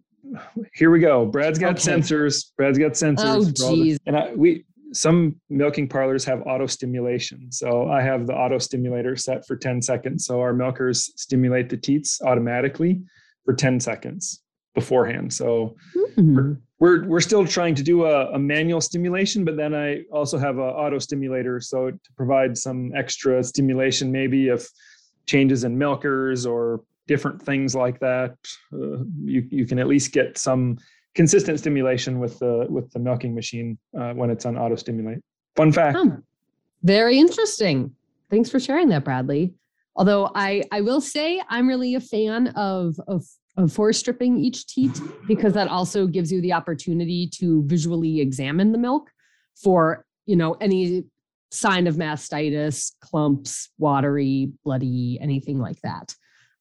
here 0.74 0.90
we 0.90 1.00
go. 1.00 1.26
Brad's 1.26 1.58
got 1.58 1.72
okay. 1.72 1.92
sensors. 1.92 2.46
Brad's 2.56 2.78
got 2.78 2.92
sensors. 2.92 3.18
Oh, 3.60 3.74
geez. 3.74 3.98
And 4.06 4.16
I, 4.16 4.32
we 4.34 4.64
some 4.92 5.36
milking 5.50 5.86
parlors 5.88 6.24
have 6.24 6.42
auto 6.46 6.66
stimulation. 6.66 7.52
So 7.52 7.88
I 7.88 8.02
have 8.02 8.26
the 8.26 8.32
auto 8.32 8.58
stimulator 8.58 9.16
set 9.16 9.46
for 9.46 9.54
10 9.54 9.82
seconds. 9.82 10.24
So 10.24 10.40
our 10.40 10.54
milkers 10.54 11.12
stimulate 11.16 11.68
the 11.68 11.76
teats 11.76 12.22
automatically 12.22 13.02
for 13.44 13.52
10 13.52 13.80
seconds 13.80 14.42
beforehand. 14.74 15.32
So 15.32 15.76
mm-hmm 15.96 16.54
we're 16.78 17.04
we're 17.06 17.20
still 17.20 17.46
trying 17.46 17.74
to 17.74 17.82
do 17.82 18.04
a, 18.04 18.32
a, 18.32 18.38
manual 18.38 18.80
stimulation, 18.80 19.44
but 19.44 19.56
then 19.56 19.74
I 19.74 20.02
also 20.12 20.38
have 20.38 20.58
an 20.58 20.64
auto 20.64 20.98
stimulator, 20.98 21.60
so 21.60 21.90
to 21.90 22.12
provide 22.16 22.56
some 22.56 22.92
extra 22.94 23.42
stimulation, 23.42 24.12
maybe 24.12 24.48
if 24.48 24.68
changes 25.26 25.64
in 25.64 25.76
milkers 25.76 26.46
or 26.46 26.82
different 27.06 27.42
things 27.42 27.74
like 27.74 27.98
that, 28.00 28.36
uh, 28.72 29.02
you 29.24 29.46
you 29.50 29.66
can 29.66 29.78
at 29.78 29.88
least 29.88 30.12
get 30.12 30.38
some 30.38 30.78
consistent 31.14 31.58
stimulation 31.58 32.20
with 32.20 32.38
the 32.38 32.66
with 32.68 32.90
the 32.92 32.98
milking 32.98 33.34
machine 33.34 33.76
uh, 33.98 34.12
when 34.12 34.30
it's 34.30 34.46
on 34.46 34.56
auto 34.56 34.76
stimulate. 34.76 35.18
Fun 35.56 35.72
fact. 35.72 35.96
Oh, 35.98 36.16
very 36.84 37.18
interesting. 37.18 37.92
Thanks 38.30 38.50
for 38.50 38.60
sharing 38.60 38.88
that, 38.90 39.04
Bradley. 39.04 39.54
Although 39.96 40.30
I 40.32 40.62
I 40.70 40.82
will 40.82 41.00
say 41.00 41.42
I'm 41.48 41.66
really 41.66 41.96
a 41.96 42.00
fan 42.00 42.48
of 42.48 42.94
of 43.08 43.24
of 43.58 43.72
force 43.72 43.98
stripping 43.98 44.38
each 44.38 44.66
teat 44.68 44.98
because 45.26 45.52
that 45.52 45.68
also 45.68 46.06
gives 46.06 46.30
you 46.30 46.40
the 46.40 46.52
opportunity 46.52 47.28
to 47.34 47.64
visually 47.66 48.20
examine 48.20 48.70
the 48.72 48.78
milk 48.78 49.10
for 49.56 50.06
you 50.26 50.36
know 50.36 50.54
any 50.60 51.04
sign 51.50 51.86
of 51.86 51.96
mastitis 51.96 52.92
clumps 53.00 53.70
watery 53.78 54.52
bloody 54.64 55.18
anything 55.20 55.58
like 55.58 55.80
that. 55.82 56.14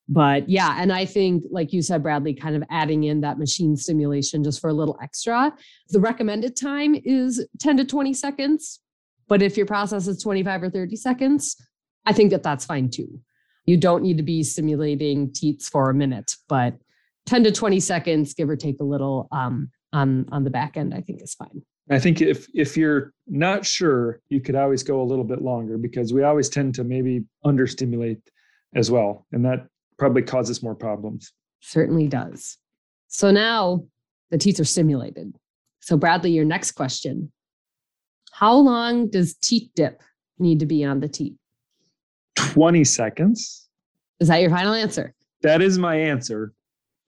But 0.10 0.50
yeah 0.50 0.78
and 0.80 0.92
i 0.92 1.06
think 1.06 1.44
like 1.52 1.72
you 1.74 1.82
said 1.82 2.02
bradley 2.02 2.34
kind 2.34 2.56
of 2.56 2.64
adding 2.70 3.04
in 3.04 3.22
that 3.22 3.38
machine 3.38 3.76
stimulation 3.76 4.44
just 4.44 4.60
for 4.62 4.70
a 4.70 4.74
little 4.74 4.98
extra 5.02 5.54
the 5.90 6.00
recommended 6.00 6.56
time 6.56 6.96
is 7.04 7.46
10 7.60 7.78
to 7.78 7.86
20 7.86 8.14
seconds. 8.14 8.80
But 9.28 9.42
if 9.42 9.58
your 9.58 9.66
process 9.66 10.08
is 10.08 10.24
25 10.24 10.64
or 10.64 10.70
30 10.72 10.96
seconds 10.96 11.56
i 12.08 12.14
think 12.14 12.32
that 12.32 12.42
that's 12.42 12.66
fine 12.66 12.90
too. 12.90 13.20
You 13.66 13.78
don't 13.78 14.02
need 14.02 14.16
to 14.18 14.24
be 14.24 14.44
simulating 14.44 15.32
teats 15.34 15.70
for 15.70 15.92
a 15.92 15.94
minute 15.94 16.34
but 16.48 16.78
10 17.28 17.44
to 17.44 17.52
20 17.52 17.80
seconds, 17.80 18.34
give 18.34 18.50
or 18.50 18.56
take 18.56 18.80
a 18.80 18.84
little 18.84 19.28
um, 19.32 19.70
on 19.94 20.26
on 20.32 20.44
the 20.44 20.50
back 20.50 20.78
end, 20.78 20.94
I 20.94 21.02
think 21.02 21.22
is 21.22 21.36
fine. 21.36 21.62
I 21.90 22.00
think 22.00 22.22
if 22.22 22.48
if 22.54 22.76
you're 22.76 23.14
not 23.28 23.66
sure, 23.66 24.22
you 24.30 24.42
could 24.42 24.56
always 24.56 24.84
go 24.84 25.02
a 25.02 25.04
little 25.04 25.24
bit 25.24 25.42
longer 25.42 25.78
because 25.78 26.14
we 26.14 26.24
always 26.24 26.50
tend 26.50 26.76
to 26.76 26.84
maybe 26.84 27.24
understimulate 27.46 28.20
as 28.76 28.90
well, 28.92 29.26
and 29.32 29.46
that 29.46 29.68
probably 29.98 30.22
causes 30.22 30.64
more 30.64 30.76
problems. 30.76 31.32
Certainly 31.62 32.08
does. 32.08 32.58
So 33.08 33.32
now 33.32 33.86
the 34.32 34.38
teeth 34.38 34.60
are 34.60 34.66
stimulated. 34.66 35.36
So, 35.80 35.96
Bradley, 35.98 36.32
your 36.32 36.46
next 36.46 36.72
question 36.72 37.32
How 38.32 38.56
long 38.56 39.10
does 39.10 39.36
teat 39.36 39.72
dip 39.76 40.02
need 40.40 40.60
to 40.60 40.66
be 40.66 40.84
on 40.84 41.00
the 41.00 41.08
teeth? 41.08 41.38
20 42.36 42.84
seconds. 42.84 43.68
Is 44.20 44.28
that 44.28 44.42
your 44.42 44.50
final 44.50 44.74
answer? 44.74 45.14
That 45.42 45.62
is 45.62 45.78
my 45.78 45.96
answer. 45.96 46.54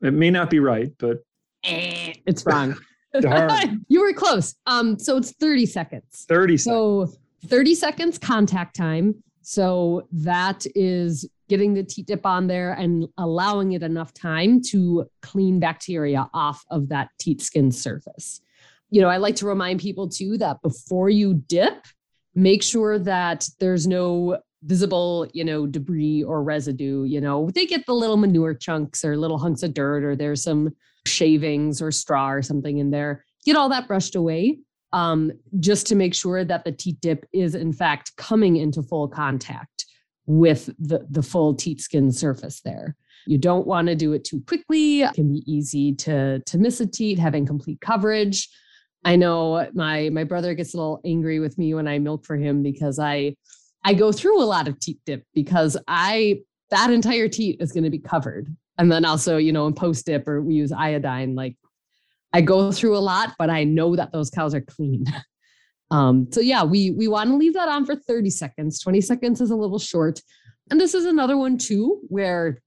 It 0.01 0.13
may 0.13 0.29
not 0.29 0.49
be 0.49 0.59
right, 0.59 0.91
but 0.97 1.17
Eh, 1.65 2.13
it's 2.25 2.45
wrong. 2.45 2.75
darn. 3.21 3.85
you 3.89 4.01
were 4.01 4.13
close. 4.13 4.55
Um, 4.65 4.97
so 4.99 5.17
it's 5.17 5.31
30 5.33 5.65
seconds. 5.65 6.25
30 6.29 6.57
seconds. 6.57 6.63
So 6.63 7.13
30 7.47 7.75
seconds 7.75 8.17
contact 8.17 8.75
time. 8.75 9.15
So 9.41 10.07
that 10.11 10.65
is 10.75 11.27
getting 11.47 11.73
the 11.73 11.83
teat 11.83 12.05
dip 12.05 12.25
on 12.25 12.47
there 12.47 12.73
and 12.73 13.07
allowing 13.17 13.71
it 13.71 13.81
enough 13.81 14.13
time 14.13 14.61
to 14.69 15.05
clean 15.21 15.59
bacteria 15.59 16.29
off 16.33 16.63
of 16.69 16.89
that 16.89 17.09
teat 17.19 17.41
skin 17.41 17.71
surface. 17.71 18.41
You 18.91 19.01
know, 19.01 19.07
I 19.07 19.17
like 19.17 19.35
to 19.37 19.47
remind 19.47 19.79
people 19.79 20.07
too 20.07 20.37
that 20.37 20.61
before 20.61 21.09
you 21.09 21.33
dip, 21.33 21.85
make 22.35 22.61
sure 22.61 22.99
that 22.99 23.49
there's 23.59 23.87
no 23.87 24.39
visible, 24.63 25.27
you 25.33 25.43
know, 25.43 25.65
debris 25.65 26.23
or 26.23 26.43
residue. 26.43 27.03
You 27.03 27.21
know, 27.21 27.49
they 27.51 27.65
get 27.65 27.85
the 27.85 27.93
little 27.93 28.17
manure 28.17 28.53
chunks 28.53 29.03
or 29.05 29.17
little 29.17 29.37
hunks 29.37 29.63
of 29.63 29.73
dirt, 29.73 30.03
or 30.03 30.15
there's 30.15 30.43
some 30.43 30.71
shavings 31.05 31.81
or 31.81 31.91
straw 31.91 32.29
or 32.29 32.41
something 32.41 32.77
in 32.77 32.91
there. 32.91 33.25
Get 33.45 33.55
all 33.55 33.69
that 33.69 33.87
brushed 33.87 34.15
away 34.15 34.59
um, 34.93 35.31
just 35.59 35.87
to 35.87 35.95
make 35.95 36.13
sure 36.13 36.43
that 36.43 36.65
the 36.65 36.71
teat 36.71 36.99
dip 37.01 37.25
is 37.33 37.55
in 37.55 37.73
fact 37.73 38.15
coming 38.17 38.57
into 38.57 38.83
full 38.83 39.07
contact 39.07 39.85
with 40.25 40.69
the, 40.79 41.05
the 41.09 41.23
full 41.23 41.55
teat 41.55 41.81
skin 41.81 42.11
surface 42.11 42.61
there. 42.61 42.95
You 43.25 43.37
don't 43.37 43.67
want 43.67 43.87
to 43.87 43.95
do 43.95 44.13
it 44.13 44.23
too 44.23 44.41
quickly. 44.47 45.01
It 45.01 45.13
can 45.13 45.31
be 45.31 45.43
easy 45.51 45.93
to, 45.95 46.39
to 46.39 46.57
miss 46.57 46.79
a 46.79 46.85
teat, 46.85 47.19
having 47.19 47.45
complete 47.45 47.81
coverage. 47.81 48.49
I 49.05 49.15
know 49.15 49.69
my 49.73 50.09
my 50.09 50.25
brother 50.25 50.53
gets 50.53 50.73
a 50.73 50.77
little 50.77 50.99
angry 51.05 51.39
with 51.39 51.57
me 51.57 51.73
when 51.73 51.87
I 51.87 51.99
milk 51.99 52.25
for 52.25 52.35
him 52.35 52.61
because 52.61 52.99
I 52.99 53.35
I 53.83 53.93
go 53.93 54.11
through 54.11 54.41
a 54.41 54.45
lot 54.45 54.67
of 54.67 54.79
teat 54.79 54.99
dip 55.05 55.23
because 55.33 55.77
I 55.87 56.41
that 56.71 56.91
entire 56.91 57.27
teat 57.27 57.57
is 57.59 57.71
going 57.71 57.83
to 57.83 57.89
be 57.89 57.99
covered. 57.99 58.55
And 58.77 58.91
then 58.91 59.03
also, 59.03 59.37
you 59.37 59.51
know, 59.51 59.67
in 59.67 59.73
post 59.73 60.05
dip 60.05 60.27
or 60.27 60.41
we 60.41 60.55
use 60.55 60.71
iodine, 60.71 61.35
like 61.35 61.55
I 62.31 62.41
go 62.41 62.71
through 62.71 62.97
a 62.97 62.99
lot, 62.99 63.33
but 63.37 63.49
I 63.49 63.63
know 63.63 63.95
that 63.95 64.11
those 64.11 64.29
cows 64.29 64.53
are 64.53 64.61
clean. 64.61 65.05
Um, 65.91 66.27
so 66.31 66.39
yeah, 66.39 66.63
we 66.63 66.91
we 66.91 67.07
want 67.07 67.31
to 67.31 67.35
leave 67.35 67.55
that 67.55 67.67
on 67.67 67.83
for 67.83 67.95
30 67.95 68.29
seconds. 68.29 68.79
20 68.79 69.01
seconds 69.01 69.41
is 69.41 69.49
a 69.49 69.55
little 69.55 69.79
short. 69.79 70.21
And 70.69 70.79
this 70.79 70.93
is 70.93 71.05
another 71.05 71.35
one 71.35 71.57
too, 71.57 71.99
where 72.09 72.61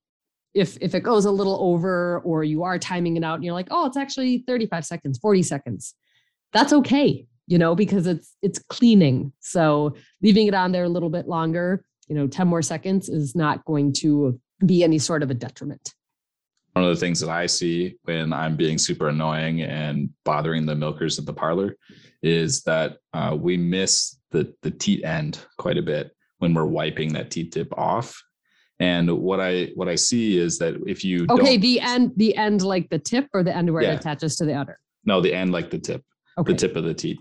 if 0.54 0.76
if 0.80 0.94
it 0.94 1.04
goes 1.04 1.24
a 1.24 1.30
little 1.30 1.56
over 1.60 2.20
or 2.24 2.42
you 2.42 2.64
are 2.64 2.78
timing 2.78 3.16
it 3.16 3.22
out 3.22 3.36
and 3.36 3.44
you're 3.44 3.54
like, 3.54 3.68
oh, 3.70 3.86
it's 3.86 3.96
actually 3.96 4.44
35 4.46 4.84
seconds, 4.84 5.18
40 5.18 5.42
seconds, 5.44 5.94
that's 6.52 6.72
okay, 6.72 7.26
you 7.46 7.58
know, 7.58 7.74
because 7.74 8.06
it's 8.06 8.36
it's 8.42 8.58
cleaning. 8.58 9.32
So 9.40 9.94
leaving 10.22 10.46
it 10.46 10.54
on 10.54 10.72
there 10.72 10.84
a 10.84 10.88
little 10.88 11.10
bit 11.10 11.28
longer, 11.28 11.84
you 12.08 12.14
know, 12.14 12.26
10 12.26 12.48
more 12.48 12.62
seconds 12.62 13.08
is 13.08 13.34
not 13.34 13.64
going 13.64 13.92
to 13.94 14.40
be 14.64 14.84
any 14.84 14.98
sort 14.98 15.22
of 15.22 15.30
a 15.30 15.34
detriment 15.34 15.92
one 16.72 16.84
of 16.84 16.90
the 16.90 17.00
things 17.00 17.20
that 17.20 17.28
I 17.28 17.46
see 17.46 17.96
when 18.04 18.32
I'm 18.32 18.56
being 18.56 18.78
super 18.78 19.08
annoying 19.08 19.62
and 19.62 20.10
bothering 20.24 20.66
the 20.66 20.74
milkers 20.74 21.18
at 21.18 21.26
the 21.26 21.32
parlor 21.32 21.76
is 22.22 22.62
that 22.62 22.98
uh, 23.12 23.36
we 23.38 23.56
miss 23.56 24.18
the 24.30 24.54
the 24.62 24.70
teat 24.70 25.04
end 25.04 25.38
quite 25.58 25.76
a 25.76 25.82
bit 25.82 26.16
when 26.38 26.54
we're 26.54 26.64
wiping 26.64 27.12
that 27.12 27.30
teat 27.30 27.52
tip 27.52 27.76
off. 27.76 28.22
And 28.80 29.10
what 29.18 29.38
I 29.38 29.70
what 29.74 29.88
I 29.88 29.96
see 29.96 30.38
is 30.38 30.58
that 30.58 30.74
if 30.86 31.04
you 31.04 31.26
okay, 31.28 31.56
the 31.56 31.78
end 31.80 32.12
the 32.16 32.34
end 32.36 32.62
like 32.62 32.88
the 32.88 32.98
tip 32.98 33.28
or 33.34 33.42
the 33.42 33.54
end 33.54 33.70
where 33.72 33.82
yeah. 33.82 33.92
it 33.92 34.00
attaches 34.00 34.36
to 34.36 34.46
the 34.46 34.54
udder. 34.54 34.78
No, 35.04 35.20
the 35.20 35.34
end 35.34 35.52
like 35.52 35.70
the 35.70 35.78
tip, 35.78 36.02
okay. 36.38 36.52
the 36.52 36.58
tip 36.58 36.76
of 36.76 36.84
the 36.84 36.94
teat. 36.94 37.18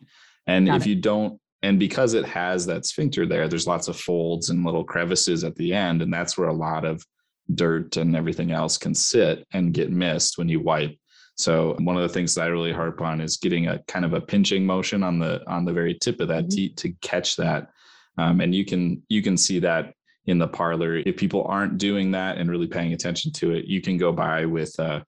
And 0.48 0.68
Got 0.68 0.78
if 0.78 0.86
it. 0.86 0.90
you 0.90 0.96
don't, 0.96 1.40
and 1.62 1.80
because 1.80 2.14
it 2.14 2.26
has 2.26 2.66
that 2.66 2.86
sphincter 2.86 3.26
there, 3.26 3.48
there's 3.48 3.68
lots 3.68 3.88
of 3.88 4.00
folds 4.00 4.50
and 4.50 4.66
little 4.66 4.84
crevices 4.84 5.44
at 5.44 5.56
the 5.56 5.74
end, 5.74 6.02
and 6.02 6.14
that's 6.14 6.38
where 6.38 6.50
a 6.50 6.54
lot 6.54 6.86
of 6.86 7.06
dirt 7.54 7.98
and 7.98 8.16
everything 8.16 8.52
else 8.52 8.78
can 8.78 8.96
sit 8.96 9.46
and 9.54 9.74
get 9.74 9.92
missed 9.92 10.38
when 10.38 10.50
you 10.50 10.60
wipe. 10.60 10.96
So 11.36 11.76
one 11.80 11.96
of 11.96 12.04
the 12.04 12.10
things 12.10 12.36
that 12.36 12.44
I 12.44 12.48
really 12.48 12.74
harp 12.74 13.02
on 13.02 13.22
is 13.22 13.38
getting 13.38 13.68
a 13.68 13.80
kind 13.88 14.06
of 14.06 14.14
a 14.14 14.22
pinching 14.22 14.66
motion 14.66 15.04
on 15.04 15.20
the 15.20 15.42
on 15.48 15.66
the 15.66 15.74
very 15.74 15.96
tip 15.96 16.20
of 16.20 16.28
that 16.28 16.44
mm-hmm. 16.44 16.50
teat 16.50 16.78
to 16.78 16.94
catch 17.02 17.36
that. 17.38 17.70
Um, 18.18 18.42
and 18.42 18.54
you 18.54 18.66
can 18.66 19.02
you 19.10 19.22
can 19.22 19.38
see 19.38 19.60
that 19.60 19.94
in 20.26 20.38
the 20.38 20.48
parlor. 20.48 20.98
If 20.98 21.18
people 21.18 21.46
aren't 21.46 21.78
doing 21.78 22.12
that 22.12 22.38
and 22.38 22.50
really 22.50 22.68
paying 22.68 22.94
attention 22.94 23.32
to 23.34 23.52
it, 23.52 23.66
you 23.66 23.82
can 23.82 23.98
go 23.98 24.12
by 24.12 24.46
with 24.46 24.78
a, 24.80 25.04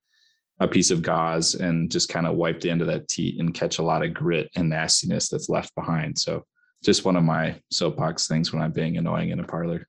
a 0.64 0.68
piece 0.68 0.92
of 0.92 1.02
gauze 1.02 1.56
and 1.56 1.92
just 1.92 2.10
kind 2.10 2.26
of 2.26 2.36
wipe 2.36 2.62
the 2.62 2.70
end 2.70 2.82
of 2.82 2.88
that 2.88 3.10
teat 3.10 3.40
and 3.40 3.54
catch 3.54 3.80
a 3.80 3.84
lot 3.84 4.04
of 4.04 4.14
grit 4.14 4.50
and 4.56 4.70
nastiness 4.70 5.28
that's 5.30 5.50
left 5.50 5.76
behind. 5.76 6.18
So 6.18 6.46
just 6.84 7.06
one 7.06 7.18
of 7.18 7.24
my 7.24 7.60
soapbox 7.70 8.28
things 8.28 8.54
when 8.54 8.62
I'm 8.62 8.72
being 8.72 8.98
annoying 8.98 9.30
in 9.30 9.40
a 9.40 9.44
parlor. 9.44 9.88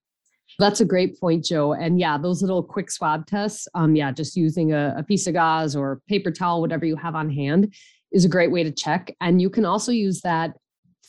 That's 0.59 0.81
a 0.81 0.85
great 0.85 1.19
point, 1.19 1.45
Joe. 1.45 1.75
And 1.75 1.99
yeah, 1.99 2.19
those 2.19 2.43
little 2.43 2.63
quick 2.63 2.91
swab 2.91 3.27
tests, 3.27 3.67
um, 3.75 3.97
yeah, 3.97 4.13
just 4.13 4.37
using 4.37 4.73
a, 4.73 4.95
a 4.99 5.03
piece 5.03 5.27
of 5.27 5.35
gauze 5.35 5.75
or 5.75 6.01
paper 6.09 6.31
towel, 6.31 6.61
whatever 6.61 6.85
you 6.85 6.97
have 6.97 7.15
on 7.15 7.31
hand, 7.31 7.75
is 8.13 8.25
a 8.25 8.29
great 8.29 8.53
way 8.53 8.63
to 8.63 8.71
check. 8.71 9.15
And 9.21 9.41
you 9.41 9.51
can 9.51 9.65
also 9.65 9.91
use 9.91 10.21
that 10.23 10.55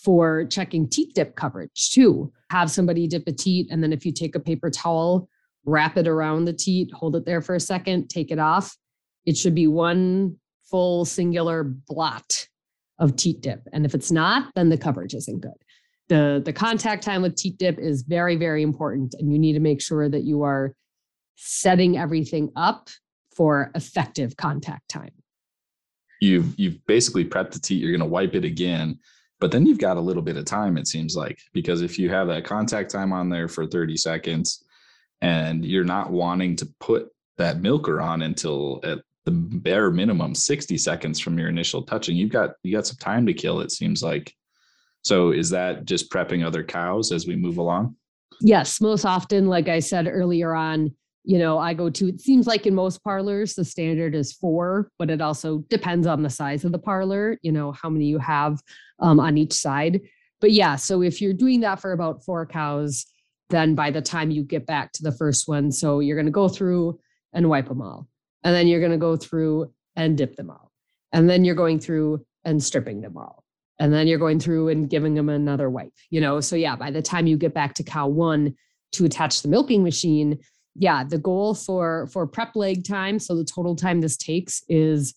for 0.03 0.45
checking 0.45 0.87
teat 0.89 1.13
dip 1.15 1.35
coverage 1.35 1.89
too. 1.91 2.31
Have 2.51 2.69
somebody 2.71 3.07
dip 3.07 3.23
a 3.27 3.31
teat, 3.31 3.67
and 3.71 3.83
then 3.83 3.91
if 3.91 4.05
you 4.05 4.11
take 4.11 4.35
a 4.35 4.39
paper 4.39 4.69
towel, 4.69 5.27
wrap 5.65 5.97
it 5.97 6.07
around 6.07 6.45
the 6.45 6.53
teat, 6.53 6.91
hold 6.93 7.15
it 7.15 7.25
there 7.25 7.41
for 7.41 7.55
a 7.55 7.59
second, 7.59 8.07
take 8.09 8.31
it 8.31 8.39
off. 8.39 8.75
It 9.25 9.37
should 9.37 9.55
be 9.55 9.67
one 9.67 10.37
full 10.69 11.05
singular 11.05 11.63
blot 11.63 12.47
of 12.99 13.15
teat 13.15 13.41
dip. 13.41 13.67
And 13.73 13.85
if 13.85 13.93
it's 13.93 14.11
not, 14.11 14.51
then 14.55 14.69
the 14.69 14.77
coverage 14.77 15.13
isn't 15.13 15.41
good 15.41 15.53
the 16.07 16.41
the 16.43 16.53
contact 16.53 17.03
time 17.03 17.21
with 17.21 17.35
teat 17.35 17.57
dip 17.57 17.79
is 17.79 18.03
very 18.03 18.35
very 18.35 18.61
important 18.61 19.15
and 19.17 19.31
you 19.31 19.39
need 19.39 19.53
to 19.53 19.59
make 19.59 19.81
sure 19.81 20.07
that 20.07 20.23
you 20.23 20.43
are 20.43 20.75
setting 21.35 21.97
everything 21.97 22.51
up 22.55 22.89
for 23.35 23.71
effective 23.75 24.37
contact 24.37 24.87
time 24.89 25.11
you've 26.21 26.57
you've 26.57 26.85
basically 26.85 27.25
prepped 27.25 27.51
the 27.51 27.59
teat 27.59 27.81
you're 27.81 27.91
going 27.91 27.99
to 27.99 28.05
wipe 28.05 28.35
it 28.35 28.45
again 28.45 28.97
but 29.39 29.51
then 29.51 29.65
you've 29.65 29.79
got 29.79 29.97
a 29.97 30.01
little 30.01 30.23
bit 30.23 30.37
of 30.37 30.45
time 30.45 30.77
it 30.77 30.87
seems 30.87 31.15
like 31.15 31.39
because 31.53 31.81
if 31.81 31.97
you 31.97 32.09
have 32.09 32.27
that 32.27 32.45
contact 32.45 32.91
time 32.91 33.11
on 33.11 33.29
there 33.29 33.47
for 33.47 33.65
30 33.65 33.97
seconds 33.97 34.63
and 35.21 35.65
you're 35.65 35.83
not 35.83 36.11
wanting 36.11 36.55
to 36.55 36.67
put 36.79 37.09
that 37.37 37.59
milker 37.59 37.99
on 37.99 38.21
until 38.21 38.79
at 38.83 38.99
the 39.25 39.31
bare 39.31 39.91
minimum 39.91 40.35
60 40.35 40.77
seconds 40.77 41.19
from 41.19 41.37
your 41.37 41.49
initial 41.49 41.81
touching 41.81 42.15
you've 42.15 42.31
got 42.31 42.51
you 42.63 42.71
got 42.71 42.85
some 42.85 42.97
time 42.97 43.25
to 43.25 43.33
kill 43.33 43.59
it 43.59 43.71
seems 43.71 44.03
like 44.03 44.33
so 45.05 45.29
is 45.29 45.51
that 45.51 45.85
just 45.85 46.11
prepping 46.11 46.43
other 46.43 46.63
cows 46.63 47.11
as 47.11 47.27
we 47.27 47.35
move 47.35 47.59
along? 47.59 47.95
Yes, 48.41 48.81
most 48.81 49.05
often, 49.05 49.47
like 49.47 49.69
I 49.69 49.79
said 49.79 50.07
earlier 50.07 50.55
on, 50.55 50.95
you 51.23 51.37
know, 51.37 51.59
I 51.59 51.75
go 51.75 51.91
to, 51.91 52.07
it 52.09 52.21
seems 52.21 52.47
like 52.47 52.65
in 52.65 52.73
most 52.73 53.03
parlors, 53.03 53.53
the 53.53 53.63
standard 53.63 54.15
is 54.15 54.33
four, 54.33 54.89
but 54.97 55.11
it 55.11 55.21
also 55.21 55.59
depends 55.69 56.07
on 56.07 56.23
the 56.23 56.29
size 56.29 56.65
of 56.65 56.71
the 56.71 56.79
parlor, 56.79 57.37
you 57.43 57.51
know, 57.51 57.71
how 57.71 57.87
many 57.87 58.05
you 58.05 58.17
have 58.17 58.59
um, 58.99 59.19
on 59.19 59.37
each 59.37 59.53
side. 59.53 60.01
But 60.41 60.51
yeah, 60.51 60.75
so 60.75 61.03
if 61.03 61.21
you're 61.21 61.33
doing 61.33 61.61
that 61.61 61.79
for 61.79 61.91
about 61.91 62.25
four 62.25 62.45
cows, 62.47 63.05
then 63.51 63.75
by 63.75 63.91
the 63.91 64.01
time 64.01 64.31
you 64.31 64.43
get 64.43 64.65
back 64.65 64.91
to 64.93 65.03
the 65.03 65.11
first 65.11 65.47
one, 65.47 65.71
so 65.71 65.99
you're 65.99 66.17
going 66.17 66.25
to 66.25 66.31
go 66.31 66.49
through 66.49 66.99
and 67.31 67.47
wipe 67.47 67.67
them 67.67 67.81
all. 67.81 68.07
And 68.45 68.55
then 68.55 68.67
you're 68.67 68.79
going 68.79 68.93
to 68.93 68.97
go 68.97 69.17
through 69.17 69.73
and 69.97 70.17
dip 70.17 70.37
them 70.37 70.49
all. 70.49 70.71
And 71.11 71.29
then 71.29 71.43
you're 71.43 71.55
going 71.55 71.79
through 71.79 72.25
and 72.45 72.63
stripping 72.63 73.01
them 73.01 73.17
all 73.17 73.43
and 73.79 73.91
then 73.93 74.07
you're 74.07 74.19
going 74.19 74.39
through 74.39 74.69
and 74.69 74.89
giving 74.89 75.15
them 75.15 75.29
another 75.29 75.69
wipe 75.69 75.93
you 76.09 76.21
know? 76.21 76.39
So 76.39 76.55
yeah 76.55 76.75
by 76.75 76.91
the 76.91 77.01
time 77.01 77.27
you 77.27 77.37
get 77.37 77.53
back 77.53 77.73
to 77.75 77.83
cow 77.83 78.07
one 78.07 78.55
to 78.93 79.05
attach 79.05 79.41
the 79.41 79.49
milking 79.49 79.83
machine 79.83 80.39
yeah 80.75 81.03
the 81.03 81.17
goal 81.17 81.53
for 81.53 82.07
for 82.07 82.27
prep 82.27 82.55
lag 82.55 82.85
time 82.85 83.19
so 83.19 83.35
the 83.35 83.45
total 83.45 83.75
time 83.75 84.01
this 84.01 84.17
takes 84.17 84.63
is 84.69 85.13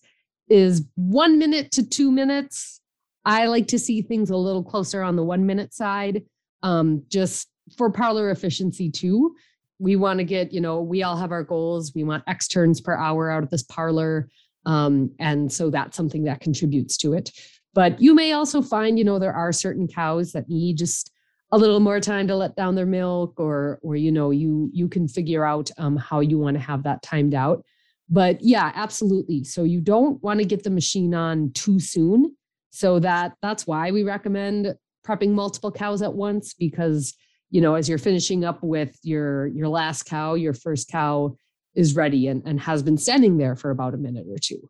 is 0.49 0.83
one 0.95 1.37
minute 1.37 1.71
to 1.71 1.87
two 1.87 2.11
minutes. 2.11 2.81
I 3.23 3.45
like 3.45 3.67
to 3.67 3.77
see 3.77 4.01
things 4.01 4.31
a 4.31 4.35
little 4.35 4.63
closer 4.63 5.03
on 5.03 5.15
the 5.15 5.23
one 5.23 5.45
minute 5.45 5.73
side 5.73 6.23
um 6.63 7.03
just 7.07 7.47
for 7.77 7.91
parlor 7.91 8.31
efficiency 8.31 8.89
too 8.89 9.35
we 9.79 9.95
want 9.95 10.19
to 10.19 10.23
get 10.23 10.53
you 10.53 10.61
know 10.61 10.81
we 10.81 11.03
all 11.03 11.17
have 11.17 11.31
our 11.31 11.43
goals 11.43 11.93
we 11.95 12.03
want 12.03 12.23
x 12.27 12.47
turns 12.47 12.79
per 12.81 12.95
hour 12.95 13.31
out 13.31 13.43
of 13.43 13.49
this 13.49 13.63
parlor 13.63 14.29
um, 14.65 15.09
and 15.19 15.51
so 15.51 15.69
that's 15.69 15.95
something 15.95 16.25
that 16.25 16.41
contributes 16.41 16.97
to 16.97 17.13
it 17.13 17.31
but 17.73 18.01
you 18.01 18.13
may 18.15 18.33
also 18.33 18.61
find, 18.61 18.97
you 18.97 19.05
know, 19.05 19.19
there 19.19 19.33
are 19.33 19.51
certain 19.51 19.87
cows 19.87 20.31
that 20.31 20.49
need 20.49 20.77
just 20.77 21.11
a 21.51 21.57
little 21.57 21.79
more 21.79 21.99
time 21.99 22.27
to 22.27 22.35
let 22.35 22.55
down 22.55 22.75
their 22.75 22.85
milk, 22.85 23.39
or 23.39 23.79
or 23.81 23.95
you 23.95 24.11
know, 24.11 24.31
you 24.31 24.69
you 24.73 24.87
can 24.87 25.07
figure 25.07 25.45
out 25.45 25.69
um, 25.77 25.97
how 25.97 26.19
you 26.19 26.37
want 26.37 26.55
to 26.57 26.63
have 26.63 26.83
that 26.83 27.01
timed 27.01 27.33
out. 27.33 27.63
But 28.09 28.41
yeah, 28.41 28.71
absolutely. 28.75 29.43
So 29.43 29.63
you 29.63 29.81
don't 29.81 30.21
want 30.23 30.39
to 30.39 30.45
get 30.45 30.63
the 30.63 30.69
machine 30.69 31.13
on 31.13 31.51
too 31.53 31.79
soon. 31.79 32.35
So 32.71 32.99
that 32.99 33.33
that's 33.41 33.65
why 33.67 33.91
we 33.91 34.03
recommend 34.03 34.75
prepping 35.05 35.31
multiple 35.31 35.71
cows 35.71 36.01
at 36.01 36.13
once 36.13 36.53
because 36.53 37.15
you 37.49 37.61
know 37.61 37.75
as 37.75 37.89
you're 37.89 37.97
finishing 37.97 38.45
up 38.45 38.61
with 38.63 38.97
your 39.03 39.47
your 39.47 39.67
last 39.67 40.03
cow 40.03 40.33
your 40.33 40.53
first 40.53 40.89
cow 40.89 41.35
is 41.75 41.95
ready 41.95 42.27
and, 42.27 42.43
and 42.45 42.59
has 42.59 42.83
been 42.83 42.97
standing 42.97 43.37
there 43.37 43.55
for 43.55 43.71
about 43.71 43.93
a 43.93 43.97
minute 43.97 44.25
or 44.29 44.37
two 44.37 44.69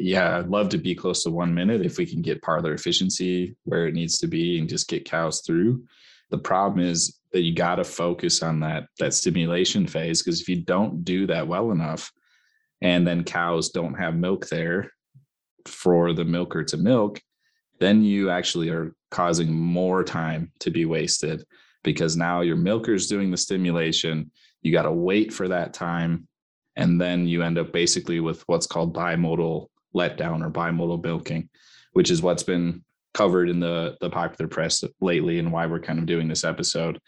yeah, 0.00 0.38
I'd 0.38 0.48
love 0.48 0.70
to 0.70 0.78
be 0.78 0.94
close 0.94 1.22
to 1.24 1.30
one 1.30 1.52
minute 1.52 1.84
if 1.84 1.98
we 1.98 2.06
can 2.06 2.22
get 2.22 2.40
parlor 2.40 2.72
efficiency 2.72 3.54
where 3.64 3.86
it 3.86 3.94
needs 3.94 4.18
to 4.20 4.26
be 4.26 4.58
and 4.58 4.68
just 4.68 4.88
get 4.88 5.04
cows 5.04 5.42
through. 5.42 5.84
The 6.30 6.38
problem 6.38 6.80
is 6.86 7.18
that 7.32 7.42
you 7.42 7.54
got 7.54 7.76
to 7.76 7.84
focus 7.84 8.42
on 8.42 8.60
that 8.60 8.86
that 8.98 9.14
stimulation 9.14 9.86
phase 9.86 10.22
because 10.22 10.40
if 10.40 10.48
you 10.48 10.62
don't 10.62 11.04
do 11.04 11.26
that 11.26 11.46
well 11.46 11.70
enough, 11.70 12.10
and 12.80 13.06
then 13.06 13.24
cows 13.24 13.70
don't 13.70 13.94
have 13.94 14.14
milk 14.14 14.48
there 14.48 14.90
for 15.66 16.14
the 16.14 16.24
milker 16.24 16.64
to 16.64 16.76
milk, 16.78 17.20
then 17.78 18.02
you 18.02 18.30
actually 18.30 18.70
are 18.70 18.94
causing 19.10 19.52
more 19.52 20.02
time 20.02 20.50
to 20.60 20.70
be 20.70 20.86
wasted 20.86 21.44
because 21.82 22.16
now 22.16 22.40
your 22.40 22.56
milker's 22.56 23.06
doing 23.06 23.30
the 23.30 23.36
stimulation. 23.36 24.30
You 24.62 24.72
got 24.72 24.82
to 24.82 24.92
wait 24.92 25.32
for 25.32 25.48
that 25.48 25.72
time. 25.72 26.26
And 26.76 27.00
then 27.00 27.26
you 27.26 27.42
end 27.42 27.58
up 27.58 27.72
basically 27.72 28.20
with 28.20 28.42
what's 28.46 28.66
called 28.66 28.94
bimodal 28.94 29.68
letdown 29.94 30.44
or 30.44 30.50
bimodal 30.50 31.02
milking, 31.02 31.48
which 31.92 32.10
is 32.10 32.22
what's 32.22 32.42
been 32.42 32.84
covered 33.12 33.48
in 33.48 33.60
the, 33.60 33.96
the 34.00 34.10
popular 34.10 34.48
press 34.48 34.84
lately 35.00 35.38
and 35.38 35.52
why 35.52 35.66
we're 35.66 35.80
kind 35.80 35.98
of 35.98 36.06
doing 36.06 36.28
this 36.28 36.44
episode. 36.44 37.00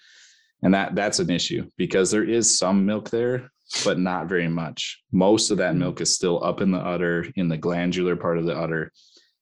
And 0.63 0.75
that 0.75 0.95
that's 0.95 1.19
an 1.19 1.31
issue 1.31 1.69
because 1.77 2.11
there 2.11 2.25
is 2.25 2.59
some 2.59 2.87
milk 2.87 3.11
there, 3.11 3.51
but 3.85 3.99
not 3.99 4.29
very 4.29 4.49
much. 4.49 5.03
Most 5.13 5.51
of 5.51 5.59
that 5.59 5.77
milk 5.77 6.01
is 6.01 6.15
still 6.15 6.43
up 6.45 6.61
in 6.61 6.71
the 6.71 6.79
udder, 6.79 7.27
in 7.37 7.49
the 7.49 7.57
glandular 7.57 8.17
part 8.17 8.39
of 8.39 8.47
the 8.47 8.57
udder. 8.57 8.93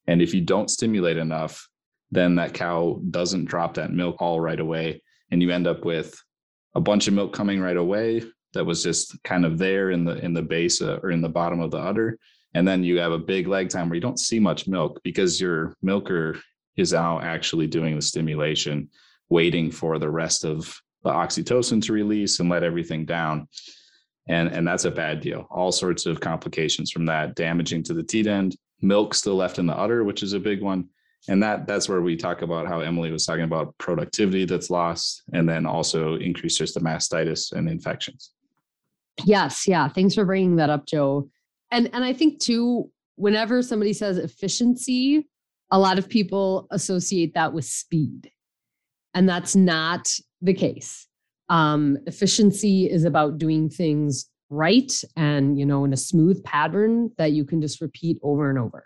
And 0.07 0.23
if 0.23 0.35
you 0.35 0.41
don't 0.41 0.71
stimulate 0.71 1.19
enough, 1.19 1.69
then 2.11 2.37
that 2.37 2.55
cow 2.55 3.01
doesn't 3.11 3.45
drop 3.45 3.75
that 3.75 3.93
milk 3.93 4.17
all 4.21 4.41
right 4.41 4.59
away. 4.59 5.03
And 5.31 5.43
you 5.43 5.51
end 5.51 5.67
up 5.67 5.85
with 5.85 6.21
a 6.75 6.81
bunch 6.81 7.09
of 7.09 7.15
milk 7.15 7.33
coming 7.33 7.61
right 7.61 7.77
away 7.77 8.23
that 8.53 8.67
was 8.67 8.83
just 8.83 9.23
kind 9.23 9.45
of 9.45 9.59
there 9.59 9.91
in 9.91 10.05
the 10.05 10.17
in 10.25 10.33
the 10.35 10.43
base 10.43 10.83
uh, 10.83 10.99
or 11.03 11.11
in 11.11 11.21
the 11.21 11.29
bottom 11.29 11.61
of 11.61 11.71
the 11.71 11.79
udder. 11.79 12.19
And 12.55 12.67
then 12.67 12.83
you 12.83 12.99
have 12.99 13.13
a 13.13 13.19
big 13.19 13.47
lag 13.47 13.69
time 13.69 13.89
where 13.89 13.95
you 13.95 14.01
don't 14.01 14.19
see 14.19 14.41
much 14.41 14.67
milk 14.67 15.01
because 15.05 15.41
your 15.41 15.75
milker 15.83 16.37
is 16.77 16.95
out 16.95 17.23
actually 17.23 17.69
doing 17.69 17.95
the 17.95 18.03
stimulation, 18.03 18.89
waiting 19.29 19.71
for 19.71 19.99
the 19.99 20.11
rest 20.11 20.45
of 20.45 20.81
the 21.05 21.11
oxytocin 21.11 21.83
to 21.83 21.93
release 21.93 22.41
and 22.41 22.49
let 22.49 22.65
everything 22.65 23.05
down. 23.05 23.47
And, 24.29 24.49
and 24.49 24.67
that's 24.67 24.85
a 24.85 24.91
bad 24.91 25.21
deal. 25.21 25.47
All 25.51 25.73
sorts 25.73 26.07
of 26.07 26.21
complications 26.21 26.91
from 26.91 27.07
that, 27.07 27.37
damaging 27.37 27.83
to 27.85 27.95
the 27.95 28.03
teat 28.03 28.27
end, 28.27 28.57
milk 28.81 29.15
still 29.15 29.37
left 29.37 29.59
in 29.59 29.67
the 29.67 29.77
udder, 29.77 30.05
which 30.05 30.23
is 30.23 30.33
a 30.33 30.41
big 30.41 30.61
one. 30.63 30.89
And 31.29 31.43
that 31.43 31.67
that's 31.67 31.89
where 31.89 32.01
we 32.01 32.17
talk 32.17 32.43
about 32.43 32.67
how 32.67 32.81
Emily 32.81 33.11
was 33.11 33.27
talking 33.27 33.45
about 33.45 33.77
productivity 33.79 34.47
that's 34.47 34.71
lost, 34.71 35.23
and 35.33 35.49
then 35.49 35.67
also 35.67 36.17
increased 36.17 36.61
of 36.61 36.83
mastitis 36.83 37.53
and 37.53 37.69
infections. 37.69 38.33
Yes, 39.25 39.69
yeah. 39.69 39.89
Thanks 39.89 40.15
for 40.15 40.25
bringing 40.25 40.57
that 40.57 40.71
up, 40.71 40.87
Joe. 40.87 41.29
And 41.71 41.91
and 41.93 42.05
I 42.05 42.13
think 42.13 42.41
too, 42.41 42.91
whenever 43.17 43.63
somebody 43.63 43.93
says 43.93 44.17
efficiency, 44.17 45.29
a 45.71 45.79
lot 45.79 45.99
of 45.99 46.09
people 46.09 46.67
associate 46.71 47.35
that 47.35 47.53
with 47.53 47.67
speed, 47.67 48.31
and 49.15 49.29
that's 49.29 49.55
not 49.55 50.09
the 50.41 50.55
case. 50.55 51.07
Um, 51.51 51.99
efficiency 52.07 52.89
is 52.91 53.05
about 53.05 53.39
doing 53.39 53.69
things 53.69 54.31
right 54.51 55.05
and 55.17 55.59
you 55.59 55.65
know 55.65 55.85
in 55.85 55.93
a 55.93 55.97
smooth 55.97 56.43
pattern 56.43 57.11
that 57.19 57.33
you 57.33 57.45
can 57.45 57.61
just 57.63 57.81
repeat 57.81 58.19
over 58.23 58.51
and 58.51 58.59
over 58.59 58.85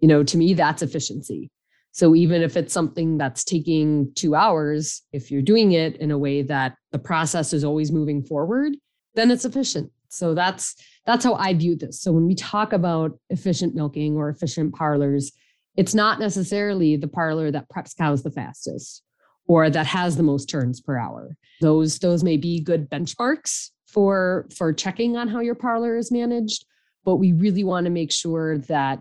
you 0.00 0.08
know 0.08 0.24
to 0.24 0.36
me 0.36 0.52
that's 0.52 0.82
efficiency 0.82 1.48
so 1.96 2.14
even 2.14 2.42
if 2.42 2.58
it's 2.58 2.74
something 2.74 3.16
that's 3.16 3.42
taking 3.42 4.12
2 4.16 4.34
hours 4.34 5.00
if 5.14 5.30
you're 5.30 5.40
doing 5.40 5.72
it 5.72 5.96
in 5.96 6.10
a 6.10 6.18
way 6.18 6.42
that 6.42 6.76
the 6.92 6.98
process 6.98 7.54
is 7.54 7.64
always 7.64 7.90
moving 7.90 8.22
forward 8.22 8.74
then 9.14 9.30
it's 9.30 9.46
efficient. 9.46 9.90
So 10.08 10.34
that's 10.34 10.74
that's 11.06 11.24
how 11.24 11.34
i 11.34 11.54
view 11.54 11.74
this. 11.74 12.02
So 12.02 12.12
when 12.12 12.26
we 12.26 12.34
talk 12.34 12.74
about 12.74 13.18
efficient 13.30 13.74
milking 13.74 14.14
or 14.16 14.28
efficient 14.28 14.74
parlors 14.74 15.32
it's 15.76 15.94
not 15.94 16.20
necessarily 16.20 16.96
the 16.96 17.08
parlor 17.08 17.50
that 17.50 17.68
preps 17.70 17.96
cows 17.96 18.22
the 18.22 18.30
fastest 18.30 19.02
or 19.46 19.70
that 19.70 19.86
has 19.86 20.16
the 20.16 20.22
most 20.22 20.50
turns 20.50 20.80
per 20.80 20.98
hour. 20.98 21.36
Those 21.62 21.98
those 21.98 22.22
may 22.22 22.36
be 22.36 22.60
good 22.60 22.90
benchmarks 22.90 23.70
for 23.86 24.46
for 24.54 24.74
checking 24.74 25.16
on 25.16 25.28
how 25.28 25.40
your 25.40 25.54
parlor 25.54 25.96
is 25.96 26.12
managed 26.12 26.66
but 27.06 27.16
we 27.16 27.32
really 27.32 27.62
want 27.62 27.84
to 27.84 27.90
make 27.90 28.10
sure 28.10 28.58
that 28.58 28.98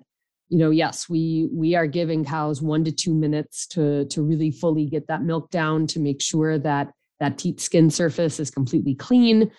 you 0.49 0.57
know 0.57 0.69
yes 0.69 1.09
we 1.09 1.49
we 1.51 1.75
are 1.75 1.87
giving 1.87 2.23
cows 2.23 2.61
1 2.61 2.83
to 2.85 2.91
2 2.91 3.13
minutes 3.13 3.67
to 3.67 4.05
to 4.05 4.21
really 4.21 4.51
fully 4.51 4.85
get 4.85 5.07
that 5.07 5.23
milk 5.23 5.49
down 5.51 5.87
to 5.87 5.99
make 5.99 6.21
sure 6.21 6.57
that 6.59 6.91
that 7.19 7.37
teat 7.37 7.59
skin 7.61 7.89
surface 7.89 8.39
is 8.41 8.51
completely 8.51 8.93
clean. 8.93 9.49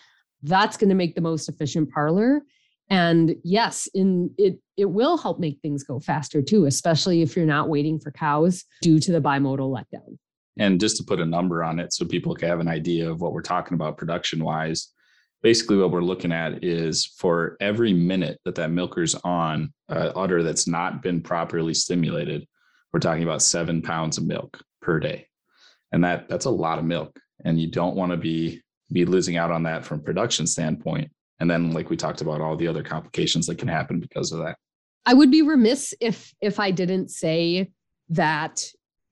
That's 0.43 0.77
going 0.77 0.91
to 0.91 0.95
make 0.95 1.15
the 1.15 1.23
most 1.23 1.49
efficient 1.49 1.91
parlor. 1.91 2.43
And 2.89 3.35
yes 3.43 3.89
in 3.95 4.31
it 4.39 4.61
it 4.77 4.91
will 4.91 5.17
help 5.17 5.41
make 5.41 5.59
things 5.61 5.83
go 5.83 5.99
faster 5.99 6.41
too 6.41 6.67
especially 6.67 7.23
if 7.23 7.35
you're 7.35 7.47
not 7.47 7.69
waiting 7.69 7.99
for 7.99 8.13
cows 8.13 8.65
due 8.81 9.01
to 9.01 9.11
the 9.11 9.21
bimodal 9.21 9.75
letdown. 9.77 10.19
And 10.59 10.81
just 10.81 10.97
to 10.99 11.05
put 11.05 11.21
a 11.21 11.27
number 11.27 11.65
on 11.65 11.81
it 11.81 11.93
so 11.93 12.05
people 12.05 12.35
can 12.35 12.49
have 12.49 12.61
an 12.61 12.69
idea 12.69 13.11
of 13.11 13.21
what 13.21 13.33
we're 13.33 13.43
talking 13.43 13.75
about 13.75 13.99
production 13.99 14.45
wise 14.45 14.93
basically 15.43 15.77
what 15.77 15.91
we're 15.91 16.01
looking 16.01 16.33
at 16.33 16.65
is 16.65 17.07
for 17.19 17.57
every 17.61 17.93
minute 17.93 18.41
that 18.45 18.55
that 18.57 18.71
milker's 18.71 19.15
on 19.17 19.73
uh, 19.89 20.13
udder 20.17 20.43
that's 20.43 20.67
not 20.67 21.03
been 21.03 21.21
properly 21.21 21.75
stimulated 21.75 22.47
we're 22.93 23.01
talking 23.01 23.25
about 23.25 23.43
seven 23.43 23.83
pounds 23.83 24.17
of 24.17 24.25
milk 24.25 24.59
per 24.81 24.99
day. 24.99 25.27
And 25.93 26.03
that 26.05 26.29
that's 26.29 26.47
a 26.47 26.51
lot 26.51 26.79
of 26.79 26.85
milk. 26.85 27.19
And 27.45 27.61
you 27.61 27.71
don't 27.71 27.97
want 27.97 28.11
to 28.13 28.17
be 28.17 28.63
be 28.91 29.05
losing 29.05 29.37
out 29.37 29.51
on 29.51 29.65
that 29.65 29.85
from 29.85 30.01
production 30.01 30.47
standpoint. 30.47 31.11
And 31.39 31.51
then 31.51 31.73
like 31.73 31.91
we 31.91 31.97
talked 31.99 32.21
about 32.21 32.41
all 32.41 32.57
the 32.57 32.69
other 32.69 32.83
complications 32.83 33.47
that 33.49 33.59
can 33.59 33.69
happen 33.69 34.01
because 34.01 34.33
of 34.33 34.39
that. 34.39 34.57
I 35.05 35.15
would 35.15 35.31
be 35.31 35.43
remiss 35.43 35.95
if 36.01 36.33
if 36.41 36.59
i 36.59 36.71
didn't 36.71 37.11
say 37.11 37.71
that 38.09 38.65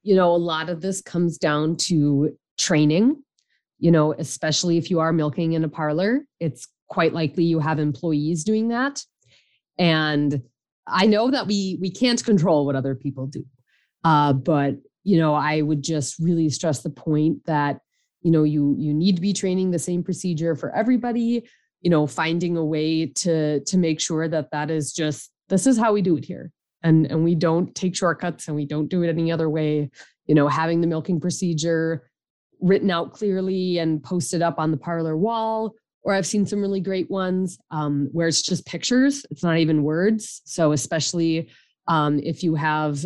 you 0.02 0.16
know 0.16 0.34
a 0.34 0.36
lot 0.36 0.70
of 0.70 0.80
this 0.80 1.02
comes 1.02 1.38
down 1.38 1.76
to 1.76 2.36
training 2.56 3.22
you 3.84 3.90
know, 3.90 4.14
especially 4.14 4.78
if 4.78 4.90
you 4.90 5.00
are 5.00 5.12
milking 5.12 5.52
in 5.52 5.62
a 5.62 5.68
parlor, 5.68 6.22
it's 6.40 6.66
quite 6.88 7.12
likely 7.12 7.44
you 7.44 7.58
have 7.58 7.78
employees 7.78 8.42
doing 8.42 8.68
that. 8.68 9.02
And 9.76 10.40
I 10.86 11.04
know 11.04 11.30
that 11.30 11.46
we 11.46 11.76
we 11.82 11.90
can't 11.90 12.24
control 12.24 12.64
what 12.64 12.76
other 12.76 12.94
people 12.94 13.26
do. 13.26 13.44
Uh, 14.02 14.32
but 14.32 14.76
you 15.02 15.18
know, 15.18 15.34
I 15.34 15.60
would 15.60 15.82
just 15.82 16.18
really 16.18 16.48
stress 16.48 16.80
the 16.80 16.88
point 16.88 17.44
that 17.44 17.80
you 18.22 18.30
know 18.30 18.42
you 18.42 18.74
you 18.78 18.94
need 18.94 19.16
to 19.16 19.20
be 19.20 19.34
training 19.34 19.70
the 19.70 19.78
same 19.78 20.02
procedure 20.02 20.56
for 20.56 20.74
everybody. 20.74 21.46
You 21.82 21.90
know, 21.90 22.06
finding 22.06 22.56
a 22.56 22.64
way 22.64 23.04
to 23.04 23.60
to 23.60 23.76
make 23.76 24.00
sure 24.00 24.28
that 24.28 24.50
that 24.52 24.70
is 24.70 24.94
just 24.94 25.30
this 25.50 25.66
is 25.66 25.76
how 25.76 25.92
we 25.92 26.00
do 26.00 26.16
it 26.16 26.24
here, 26.24 26.50
and 26.82 27.04
and 27.04 27.22
we 27.22 27.34
don't 27.34 27.74
take 27.74 27.94
shortcuts 27.94 28.48
and 28.48 28.56
we 28.56 28.64
don't 28.64 28.88
do 28.88 29.02
it 29.02 29.10
any 29.10 29.30
other 29.30 29.50
way. 29.50 29.90
You 30.24 30.34
know, 30.34 30.48
having 30.48 30.80
the 30.80 30.86
milking 30.86 31.20
procedure 31.20 32.08
written 32.64 32.90
out 32.90 33.12
clearly 33.12 33.78
and 33.78 34.02
posted 34.02 34.40
up 34.42 34.58
on 34.58 34.70
the 34.70 34.76
parlor 34.76 35.16
wall 35.16 35.74
or 36.04 36.12
I've 36.12 36.26
seen 36.26 36.46
some 36.46 36.60
really 36.60 36.80
great 36.80 37.10
ones 37.10 37.58
um, 37.70 38.08
where 38.12 38.28
it's 38.28 38.42
just 38.42 38.66
pictures. 38.66 39.24
It's 39.30 39.42
not 39.42 39.56
even 39.58 39.82
words. 39.82 40.42
So 40.44 40.72
especially 40.72 41.48
um, 41.88 42.20
if 42.22 42.42
you 42.42 42.54
have 42.54 43.04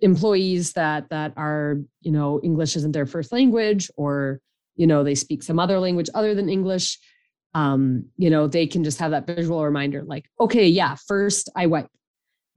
employees 0.00 0.72
that 0.72 1.08
that 1.10 1.32
are 1.36 1.76
you 2.00 2.10
know 2.10 2.40
English 2.42 2.74
isn't 2.76 2.92
their 2.92 3.06
first 3.06 3.32
language 3.32 3.88
or 3.96 4.40
you 4.74 4.86
know 4.86 5.04
they 5.04 5.14
speak 5.14 5.42
some 5.42 5.60
other 5.60 5.78
language 5.78 6.08
other 6.14 6.34
than 6.34 6.48
English, 6.48 6.98
um, 7.54 8.06
you 8.16 8.30
know 8.30 8.46
they 8.46 8.66
can 8.66 8.82
just 8.82 8.98
have 8.98 9.12
that 9.12 9.26
visual 9.26 9.64
reminder 9.64 10.02
like 10.02 10.24
okay 10.40 10.66
yeah 10.66 10.96
first 11.06 11.50
I 11.54 11.66
wipe, 11.66 11.88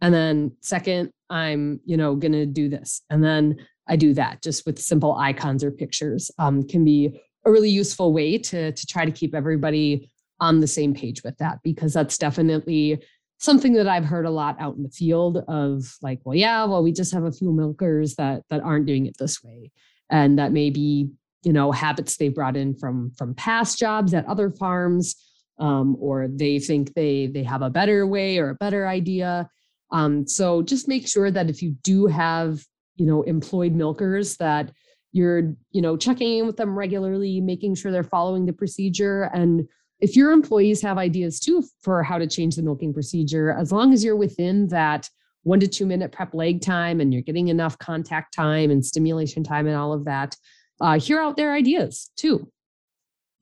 and 0.02 0.14
then 0.14 0.56
second 0.62 1.12
I'm 1.30 1.80
you 1.86 1.98
know 1.98 2.16
gonna 2.16 2.46
do 2.46 2.70
this, 2.70 3.02
and 3.10 3.24
then 3.24 3.58
I 3.88 3.96
do 3.96 4.14
that 4.14 4.42
just 4.42 4.66
with 4.66 4.80
simple 4.80 5.16
icons 5.16 5.64
or 5.64 5.72
pictures 5.72 6.32
um, 6.40 6.68
can 6.68 6.84
be 6.84 7.20
a 7.46 7.52
really 7.52 7.70
useful 7.70 8.14
way 8.14 8.38
to, 8.38 8.72
to 8.72 8.88
try 8.88 9.06
to 9.06 9.12
keep 9.12 9.36
everybody 9.36 10.10
on 10.40 10.60
the 10.60 10.68
same 10.68 10.94
page 10.94 11.24
with 11.24 11.38
that 11.38 11.60
because 11.64 11.94
that's 11.94 12.18
definitely 12.18 13.02
something 13.38 13.74
that 13.74 13.88
I've 13.88 14.06
heard 14.06 14.26
a 14.26 14.32
lot 14.32 14.56
out 14.60 14.76
in 14.76 14.84
the 14.84 14.90
field 14.90 15.44
of 15.48 15.84
like, 16.02 16.20
well, 16.24 16.36
yeah, 16.36 16.66
well, 16.66 16.84
we 16.84 16.92
just 16.92 17.14
have 17.14 17.24
a 17.24 17.32
few 17.32 17.52
milkers 17.52 18.16
that 18.16 18.44
that 18.50 18.62
aren't 18.62 18.86
doing 18.86 19.06
it 19.06 19.18
this 19.18 19.44
way. 19.44 19.72
And 20.10 20.40
that 20.40 20.52
may 20.52 20.70
be, 20.70 21.10
you 21.44 21.54
know, 21.54 21.72
habits 21.72 22.18
they 22.18 22.30
brought 22.30 22.58
in 22.58 22.76
from 22.76 23.12
from 23.18 23.36
past 23.36 23.78
jobs 23.78 24.14
at 24.14 24.26
other 24.26 24.50
farms, 24.50 25.16
um, 25.60 25.96
or 26.00 26.28
they 26.28 26.60
think 26.60 26.94
they 26.94 27.28
they 27.28 27.44
have 27.44 27.62
a 27.62 27.70
better 27.70 28.08
way 28.08 28.38
or 28.38 28.50
a 28.50 28.56
better 28.56 28.88
idea. 28.88 29.50
Um, 29.92 30.28
so 30.28 30.62
just 30.62 30.88
make 30.88 31.08
sure 31.08 31.30
that 31.30 31.50
if 31.50 31.62
you 31.62 31.76
do 31.84 32.08
have 32.08 32.66
you 32.96 33.06
know 33.06 33.24
employed 33.24 33.74
milkers 33.74 34.38
that 34.38 34.72
you're 35.12 35.54
you 35.72 35.82
know 35.82 35.96
checking 35.96 36.40
in 36.40 36.46
with 36.46 36.58
them 36.58 36.78
regularly 36.78 37.40
making 37.40 37.76
sure 37.76 37.92
they're 37.92 38.04
following 38.04 38.46
the 38.46 38.54
procedure. 38.54 39.24
And 39.34 39.68
if 40.00 40.16
your 40.16 40.32
employees 40.32 40.82
have 40.82 40.98
ideas 40.98 41.40
too 41.40 41.64
for 41.82 42.04
how 42.04 42.18
to 42.18 42.28
change 42.28 42.56
the 42.56 42.64
milking 42.64 42.94
procedure 42.94 43.52
as 43.52 43.72
long 43.72 43.94
as 43.94 44.04
you're 44.04 44.16
within 44.16 44.68
that 44.68 45.10
one 45.44 45.60
to 45.60 45.68
two 45.68 45.86
minute 45.86 46.12
prep 46.12 46.34
lag 46.34 46.60
time 46.62 47.00
and 47.00 47.14
you're 47.14 47.22
getting 47.22 47.48
enough 47.48 47.78
contact 47.78 48.34
time 48.34 48.72
and 48.72 48.86
stimulation 48.86 49.44
time 49.44 49.68
and 49.68 49.78
all 49.78 49.94
of 49.94 50.04
that 50.06 50.36
uh, 50.82 51.00
hear 51.00 51.22
out 51.22 51.38
their 51.38 51.54
ideas 51.54 52.12
too. 52.18 52.52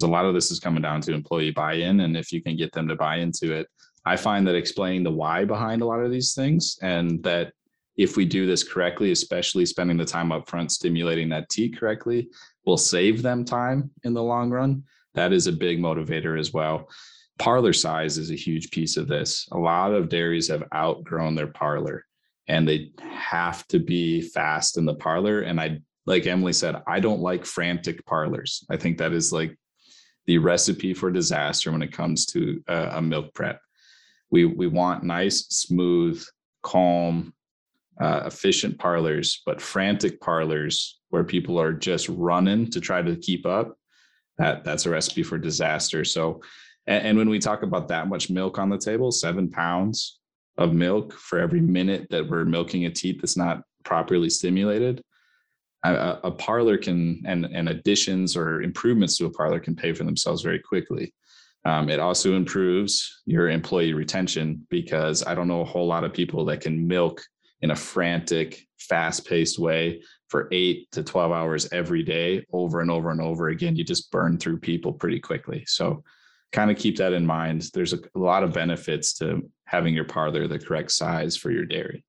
A 0.04 0.08
lot 0.08 0.26
of 0.26 0.34
this 0.34 0.52
is 0.52 0.60
coming 0.60 0.82
down 0.82 1.02
to 1.02 1.14
employee 1.14 1.52
buy-in 1.52 2.02
and 2.02 2.18
if 2.18 2.32
you 2.32 2.42
can 2.42 2.58
get 2.58 2.72
them 2.74 2.88
to 2.88 2.96
buy 2.96 3.18
into 3.18 3.54
it 3.54 3.68
I 4.06 4.18
find 4.18 4.46
that 4.48 4.56
explaining 4.56 5.04
the 5.04 5.12
why 5.12 5.46
behind 5.46 5.82
a 5.82 5.86
lot 5.86 6.02
of 6.02 6.12
these 6.12 6.34
things 6.34 6.78
and 6.82 7.24
that 7.24 7.54
if 7.98 8.18
we 8.18 8.26
do 8.26 8.48
this 8.48 8.64
correctly, 8.64 9.12
especially 9.12 9.66
spending 9.66 9.98
the 9.98 10.06
time 10.06 10.32
up 10.32 10.50
front 10.50 10.72
stimulating 10.72 11.30
that 11.30 11.50
T 11.50 11.70
correctly, 11.70 12.30
will 12.66 12.78
save 12.78 13.22
them 13.22 13.46
time 13.46 13.92
in 14.04 14.14
the 14.14 14.24
long 14.24 14.50
run. 14.50 14.84
That 15.14 15.34
is 15.34 15.48
a 15.48 15.52
big 15.52 15.80
motivator 15.80 16.40
as 16.40 16.54
well. 16.54 16.90
Parlor 17.40 17.74
size 17.74 18.18
is 18.18 18.32
a 18.32 18.36
huge 18.36 18.72
piece 18.72 18.98
of 18.98 19.08
this. 19.08 19.48
A 19.52 19.58
lot 19.58 19.94
of 19.94 20.10
dairies 20.10 20.48
have 20.48 20.64
outgrown 20.74 21.36
their 21.36 21.48
parlor 21.48 22.06
and 22.48 22.68
they 22.68 22.92
have 23.00 23.68
to 23.68 23.80
be 23.80 24.22
fast 24.22 24.78
in 24.78 24.86
the 24.86 24.96
parlor. 24.96 25.42
And 25.42 25.60
I, 25.60 25.80
like 26.06 26.26
Emily 26.26 26.54
said, 26.54 26.76
I 26.88 27.00
don't 27.00 27.22
like 27.22 27.46
frantic 27.46 28.06
parlors. 28.06 28.66
I 28.70 28.78
think 28.78 28.98
that 28.98 29.14
is 29.14 29.32
like 29.32 29.58
the 30.26 30.38
recipe 30.38 30.94
for 30.94 31.12
disaster 31.12 31.72
when 31.72 31.82
it 31.82 31.92
comes 31.92 32.26
to 32.28 32.62
a, 32.68 32.98
a 32.98 33.02
milk 33.02 33.34
prep. 33.34 33.60
We, 34.30 34.46
we 34.46 34.68
want 34.68 35.04
nice, 35.04 35.46
smooth, 35.48 36.24
calm, 36.64 37.34
uh, 38.00 38.24
efficient 38.26 38.78
parlors, 38.80 39.42
but 39.46 39.62
frantic 39.62 40.20
parlors 40.20 41.00
where 41.10 41.24
people 41.24 41.60
are 41.60 41.74
just 41.74 42.10
running 42.10 42.70
to 42.72 42.80
try 42.80 43.02
to 43.02 43.16
keep 43.16 43.46
up. 43.46 43.78
That 44.38 44.64
that's 44.64 44.86
a 44.86 44.90
recipe 44.90 45.24
for 45.24 45.38
disaster. 45.38 46.04
So, 46.04 46.42
and, 46.88 47.08
and 47.08 47.18
when 47.18 47.30
we 47.30 47.40
talk 47.40 47.62
about 47.62 47.88
that 47.90 48.08
much 48.08 48.30
milk 48.30 48.58
on 48.58 48.70
the 48.70 48.80
table, 48.80 49.12
seven 49.12 49.50
pounds 49.50 50.20
of 50.58 50.74
milk 50.74 51.14
for 51.14 51.40
every 51.40 51.62
minute 51.62 52.08
that 52.10 52.28
we're 52.28 52.46
milking 52.46 52.86
a 52.86 52.90
teat 52.90 53.22
that's 53.22 53.38
not 53.38 53.62
properly 53.84 54.30
stimulated, 54.30 55.04
a, 55.84 56.20
a 56.24 56.32
parlor 56.32 56.78
can 56.78 57.22
and 57.26 57.46
and 57.46 57.70
additions 57.70 58.36
or 58.36 58.62
improvements 58.62 59.18
to 59.18 59.26
a 59.26 59.32
parlor 59.32 59.60
can 59.60 59.76
pay 59.76 59.94
for 59.94 60.04
themselves 60.04 60.42
very 60.42 60.60
quickly. 60.60 61.14
Um, 61.66 61.90
it 61.90 62.00
also 62.00 62.36
improves 62.36 63.22
your 63.26 63.50
employee 63.50 63.94
retention 63.94 64.66
because 64.70 65.26
I 65.26 65.34
don't 65.36 65.48
know 65.48 65.62
a 65.62 65.66
whole 65.66 65.88
lot 65.88 66.04
of 66.04 66.14
people 66.14 66.44
that 66.46 66.62
can 66.62 66.88
milk 66.88 67.22
in 67.64 67.72
a 67.72 67.76
frantic, 67.76 68.68
fast 68.78 69.26
paced 69.26 69.58
way 69.58 70.04
for 70.28 70.50
eight 70.52 70.92
to 70.92 71.02
12 71.02 71.32
hours 71.32 71.72
every 71.72 72.04
day 72.04 72.46
over 72.52 72.82
and 72.82 72.92
over 72.92 73.10
and 73.10 73.22
over 73.22 73.48
again. 73.48 73.76
You 73.76 73.86
just 73.86 74.12
burn 74.12 74.38
through 74.38 74.60
people 74.60 74.92
pretty 74.92 75.20
quickly. 75.20 75.64
So, 75.66 76.04
kind 76.52 76.70
of 76.70 76.78
keep 76.78 76.98
that 76.98 77.14
in 77.14 77.26
mind. 77.26 77.70
There's 77.74 77.94
a, 77.94 78.00
a 78.16 78.20
lot 78.20 78.44
of 78.44 78.54
benefits 78.54 79.14
to 79.16 79.50
having 79.66 79.96
your 79.96 80.04
parlor 80.04 80.48
the 80.48 80.60
correct 80.60 80.92
size 80.92 81.36
for 81.36 81.50
your 81.50 81.66
dairy. 81.66 82.04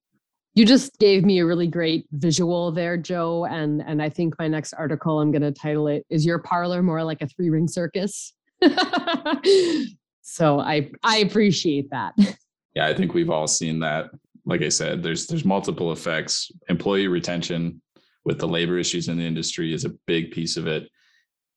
You 0.55 0.67
just 0.67 0.99
gave 0.99 1.25
me 1.25 1.39
a 1.39 1.47
really 1.47 1.67
great 1.67 2.07
visual 2.13 2.71
there, 2.73 2.97
Joe. 2.97 3.47
And 3.47 3.81
and 3.81 4.03
I 4.03 4.09
think 4.09 4.35
my 4.39 4.49
next 4.49 4.73
article 4.75 5.21
I'm 5.21 5.31
gonna 5.31 5.53
title 5.53 5.87
it 5.87 6.05
Is 6.11 6.27
Your 6.27 6.41
Parlor 6.41 6.83
More 6.83 7.05
Like 7.05 7.23
a 7.23 7.29
Three 7.29 7.51
Ring 7.51 7.69
Circus? 7.69 8.35
so 10.23 10.59
I 10.59 10.91
I 11.05 11.19
appreciate 11.19 11.91
that. 11.91 12.15
Yeah, 12.75 12.87
I 12.87 12.95
think 12.95 13.15
we've 13.15 13.31
all 13.31 13.47
seen 13.47 13.79
that 13.81 14.11
like 14.47 14.63
I 14.63 14.69
said, 14.69 15.03
there's 15.03 15.27
there's 15.27 15.45
multiple 15.45 15.93
effects. 15.93 16.51
Employee 16.69 17.09
retention 17.09 17.81
with 18.25 18.39
the 18.39 18.49
labor 18.49 18.79
issues 18.79 19.09
in 19.09 19.19
the 19.19 19.25
industry 19.25 19.73
is 19.73 19.85
a 19.85 19.95
big 20.07 20.31
piece 20.31 20.57
of 20.57 20.67
it. 20.67 20.89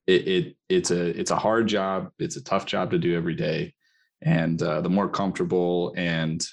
It, 0.06 0.28
it 0.28 0.58
it's 0.70 0.92
a 0.92 1.20
it's 1.20 1.32
a 1.32 1.36
hard 1.36 1.68
job. 1.68 2.10
It's 2.20 2.38
a 2.38 2.44
tough 2.44 2.66
job 2.66 2.92
to 2.92 2.98
do 2.98 3.16
every 3.16 3.36
day, 3.36 3.74
and 4.22 4.62
uh, 4.62 4.82
the 4.82 4.90
more 4.90 5.10
comfortable 5.10 5.94
and 5.98 6.46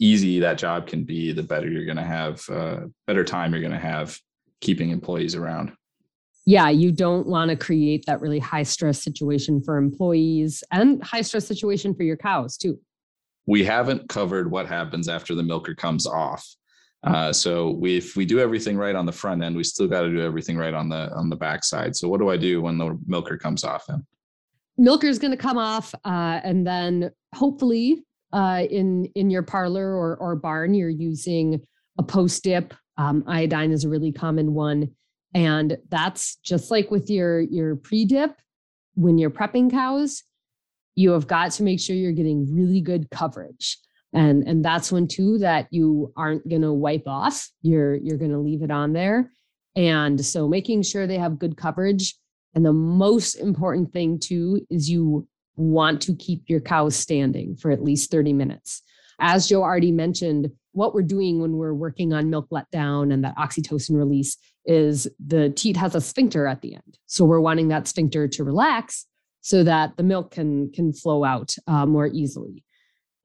easy 0.00 0.38
that 0.40 0.58
job 0.58 0.86
can 0.86 1.04
be, 1.04 1.32
the 1.32 1.42
better 1.42 1.68
you're 1.68 1.84
going 1.84 1.96
to 1.96 2.04
have, 2.04 2.48
uh, 2.50 2.80
better 3.08 3.24
time 3.24 3.52
you're 3.52 3.60
going 3.60 3.72
to 3.72 3.78
have 3.78 4.16
keeping 4.60 4.90
employees 4.90 5.34
around. 5.34 5.72
Yeah, 6.46 6.70
you 6.70 6.92
don't 6.92 7.26
want 7.26 7.50
to 7.50 7.56
create 7.56 8.06
that 8.06 8.20
really 8.20 8.38
high 8.38 8.62
stress 8.62 9.02
situation 9.02 9.60
for 9.60 9.76
employees 9.76 10.62
and 10.70 11.02
high 11.02 11.22
stress 11.22 11.46
situation 11.46 11.94
for 11.94 12.04
your 12.04 12.16
cows 12.16 12.56
too 12.56 12.78
we 13.48 13.64
haven't 13.64 14.06
covered 14.10 14.50
what 14.50 14.66
happens 14.66 15.08
after 15.08 15.34
the 15.34 15.42
milker 15.42 15.74
comes 15.74 16.06
off. 16.06 16.46
Uh, 17.02 17.32
so 17.32 17.70
we, 17.70 17.96
if 17.96 18.14
we 18.14 18.26
do 18.26 18.38
everything 18.38 18.76
right 18.76 18.94
on 18.94 19.06
the 19.06 19.12
front 19.12 19.42
end, 19.42 19.56
we 19.56 19.64
still 19.64 19.88
got 19.88 20.02
to 20.02 20.10
do 20.10 20.20
everything 20.20 20.58
right 20.58 20.74
on 20.74 20.90
the 20.90 21.10
on 21.14 21.30
the 21.30 21.36
back 21.36 21.64
side. 21.64 21.96
So 21.96 22.08
what 22.08 22.20
do 22.20 22.28
I 22.28 22.36
do 22.36 22.60
when 22.60 22.76
the 22.76 22.98
milker 23.06 23.38
comes 23.38 23.64
off? 23.64 23.86
Then 23.86 24.04
milker 24.76 25.06
is 25.06 25.18
going 25.18 25.30
to 25.30 25.36
come 25.36 25.56
off, 25.56 25.94
uh, 26.04 26.40
and 26.44 26.66
then 26.66 27.10
hopefully 27.34 28.04
uh, 28.34 28.66
in 28.70 29.06
in 29.14 29.30
your 29.30 29.42
parlor 29.42 29.94
or 29.94 30.16
or 30.16 30.36
barn, 30.36 30.74
you're 30.74 30.90
using 30.90 31.60
a 31.98 32.02
post 32.02 32.44
dip. 32.44 32.74
Um, 32.98 33.24
iodine 33.26 33.70
is 33.70 33.84
a 33.84 33.88
really 33.88 34.12
common 34.12 34.52
one, 34.52 34.90
and 35.32 35.78
that's 35.88 36.36
just 36.36 36.70
like 36.70 36.90
with 36.90 37.08
your 37.08 37.40
your 37.40 37.76
pre 37.76 38.04
dip 38.04 38.36
when 38.94 39.16
you're 39.16 39.30
prepping 39.30 39.70
cows 39.70 40.24
you 40.98 41.12
have 41.12 41.28
got 41.28 41.52
to 41.52 41.62
make 41.62 41.78
sure 41.78 41.94
you're 41.94 42.10
getting 42.10 42.52
really 42.52 42.80
good 42.80 43.08
coverage. 43.10 43.78
And 44.12 44.42
and 44.48 44.64
that's 44.64 44.90
one 44.90 45.06
too 45.06 45.38
that 45.38 45.68
you 45.70 46.12
aren't 46.16 46.48
going 46.48 46.62
to 46.62 46.72
wipe 46.72 47.06
off. 47.06 47.48
You're 47.62 47.94
you're 47.94 48.16
going 48.16 48.32
to 48.32 48.38
leave 48.38 48.62
it 48.62 48.72
on 48.72 48.94
there. 48.94 49.30
And 49.76 50.24
so 50.24 50.48
making 50.48 50.82
sure 50.82 51.06
they 51.06 51.18
have 51.18 51.38
good 51.38 51.56
coverage. 51.56 52.16
And 52.54 52.66
the 52.66 52.72
most 52.72 53.36
important 53.36 53.92
thing 53.92 54.18
too 54.18 54.66
is 54.70 54.90
you 54.90 55.28
want 55.54 56.02
to 56.02 56.16
keep 56.16 56.42
your 56.48 56.60
cows 56.60 56.96
standing 56.96 57.54
for 57.54 57.70
at 57.70 57.84
least 57.84 58.10
30 58.10 58.32
minutes. 58.32 58.82
As 59.20 59.46
joe 59.46 59.62
already 59.62 59.92
mentioned 59.92 60.50
what 60.72 60.94
we're 60.94 61.02
doing 61.02 61.40
when 61.40 61.56
we're 61.56 61.74
working 61.74 62.12
on 62.12 62.30
milk 62.30 62.48
letdown 62.50 63.12
and 63.12 63.22
that 63.24 63.36
oxytocin 63.36 63.96
release 63.96 64.36
is 64.64 65.08
the 65.24 65.50
teat 65.50 65.76
has 65.76 65.94
a 65.94 66.00
sphincter 66.00 66.46
at 66.46 66.60
the 66.60 66.74
end. 66.74 66.98
So 67.06 67.24
we're 67.24 67.40
wanting 67.40 67.68
that 67.68 67.86
sphincter 67.86 68.26
to 68.26 68.44
relax 68.44 69.06
so 69.48 69.64
that 69.64 69.96
the 69.96 70.02
milk 70.02 70.30
can 70.30 70.70
can 70.72 70.92
flow 70.92 71.24
out 71.24 71.54
uh, 71.66 71.86
more 71.86 72.06
easily. 72.06 72.62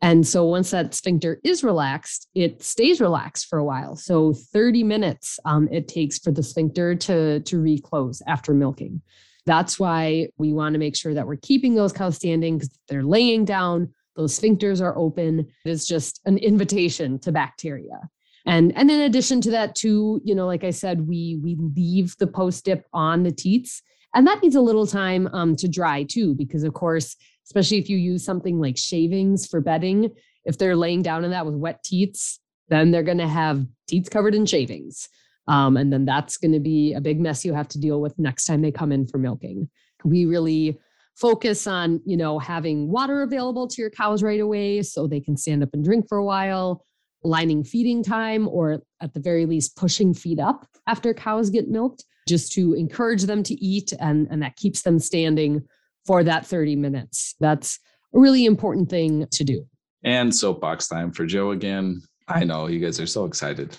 And 0.02 0.26
so 0.26 0.46
once 0.46 0.72
that 0.72 0.94
sphincter 0.94 1.42
is 1.44 1.66
relaxed, 1.66 2.30
it 2.34 2.64
stays 2.64 3.02
relaxed 3.02 3.48
for 3.48 3.60
a 3.60 3.66
while. 3.66 3.98
So 3.98 4.34
30 4.34 4.84
minutes 4.84 5.38
um, 5.44 5.68
it 5.70 5.90
takes 5.90 6.20
for 6.20 6.32
the 6.32 6.42
sphincter 6.42 6.96
to, 6.96 7.42
to 7.42 7.60
reclose 7.60 8.22
after 8.26 8.54
milking. 8.54 9.02
That's 9.46 9.78
why 9.78 10.30
we 10.38 10.54
want 10.54 10.74
to 10.74 10.80
make 10.80 10.96
sure 10.96 11.14
that 11.14 11.28
we're 11.28 11.36
keeping 11.36 11.76
those 11.76 11.92
cows 11.92 12.16
standing 12.16 12.58
because 12.58 12.78
they're 12.88 13.04
laying 13.04 13.44
down, 13.44 13.94
those 14.16 14.40
sphincters 14.40 14.82
are 14.82 14.98
open. 14.98 15.40
It 15.66 15.70
is 15.70 15.86
just 15.86 16.22
an 16.26 16.38
invitation 16.38 17.20
to 17.20 17.34
bacteria. 17.34 18.00
And, 18.46 18.72
and 18.78 18.90
in 18.90 19.02
addition 19.02 19.42
to 19.42 19.52
that, 19.52 19.76
too, 19.76 20.22
you 20.24 20.36
know, 20.36 20.48
like 20.48 20.64
I 20.64 20.72
said, 20.72 21.08
we 21.08 21.40
we 21.42 21.56
leave 21.56 22.16
the 22.18 22.28
post 22.28 22.64
dip 22.66 22.86
on 22.94 23.24
the 23.24 23.32
teats 23.32 23.82
and 24.14 24.28
that 24.28 24.42
needs 24.42 24.56
a 24.56 24.62
little 24.62 24.88
time 24.88 25.28
um, 25.34 25.56
to 25.58 25.68
dry 25.68 26.04
too, 26.04 26.36
because 26.36 26.64
of 26.64 26.74
course, 26.74 27.16
especially 27.46 27.78
if 27.78 27.90
you 27.90 27.98
use 27.98 28.24
something 28.24 28.60
like 28.60 28.78
shavings 28.78 29.48
for 29.48 29.60
bedding, 29.60 30.12
if 30.46 30.58
they're 30.58 30.76
laying 30.76 31.02
down 31.02 31.24
in 31.24 31.32
that 31.32 31.46
with 31.46 31.56
wet 31.56 31.84
teats, 31.84 32.40
then 32.70 32.92
they're 32.92 33.04
going 33.04 33.18
to 33.18 33.28
have 33.28 33.66
teats 33.88 34.10
covered 34.10 34.36
in 34.36 34.46
shavings. 34.46 35.10
Um, 35.48 35.76
and 35.76 35.92
then 35.92 36.06
that's 36.06 36.38
going 36.38 36.54
to 36.54 36.60
be 36.60 36.94
a 36.94 37.02
big 37.02 37.20
mess 37.20 37.44
you 37.44 37.54
have 37.54 37.68
to 37.70 37.80
deal 37.80 38.00
with 38.00 38.18
next 38.18 38.46
time 38.46 38.62
they 38.62 38.72
come 38.72 38.92
in 38.92 39.08
for 39.08 39.18
milking. 39.18 39.70
We 40.06 40.26
really 40.26 40.80
focus 41.16 41.68
on, 41.68 42.02
you 42.06 42.18
know, 42.18 42.40
having 42.40 42.90
water 42.90 43.22
available 43.24 43.68
to 43.68 43.82
your 43.82 43.90
cows 43.90 44.24
right 44.24 44.40
away 44.40 44.82
so 44.82 45.06
they 45.06 45.20
can 45.20 45.38
stand 45.38 45.64
up 45.64 45.70
and 45.74 45.84
drink 45.84 46.08
for 46.08 46.18
a 46.18 46.26
while, 46.26 46.86
lining 47.24 47.64
feeding 47.64 48.04
time, 48.04 48.48
or 48.48 48.82
at 49.02 49.14
the 49.14 49.20
very 49.20 49.46
least, 49.46 49.76
pushing 49.76 50.14
feed 50.14 50.40
up 50.40 50.68
after 50.88 51.14
cows 51.14 51.50
get 51.50 51.70
milked 51.70 52.06
just 52.28 52.54
to 52.54 52.74
encourage 52.74 53.24
them 53.24 53.44
to 53.44 53.54
eat 53.64 53.94
and, 54.00 54.28
and 54.32 54.42
that 54.42 54.56
keeps 54.56 54.82
them 54.82 55.00
standing 55.00 55.64
for 56.06 56.24
that 56.24 56.46
30 56.46 56.76
minutes. 56.76 57.36
That's 57.40 57.80
a 58.14 58.20
really 58.20 58.46
important 58.46 58.90
thing 58.90 59.28
to 59.28 59.44
do. 59.44 59.66
And 60.04 60.34
soapbox 60.34 60.88
time 60.88 61.12
for 61.12 61.26
Joe 61.26 61.52
again. 61.52 62.02
I 62.28 62.44
know 62.44 62.68
you 62.68 62.80
guys 62.80 63.00
are 63.00 63.08
so 63.08 63.26
excited. 63.26 63.78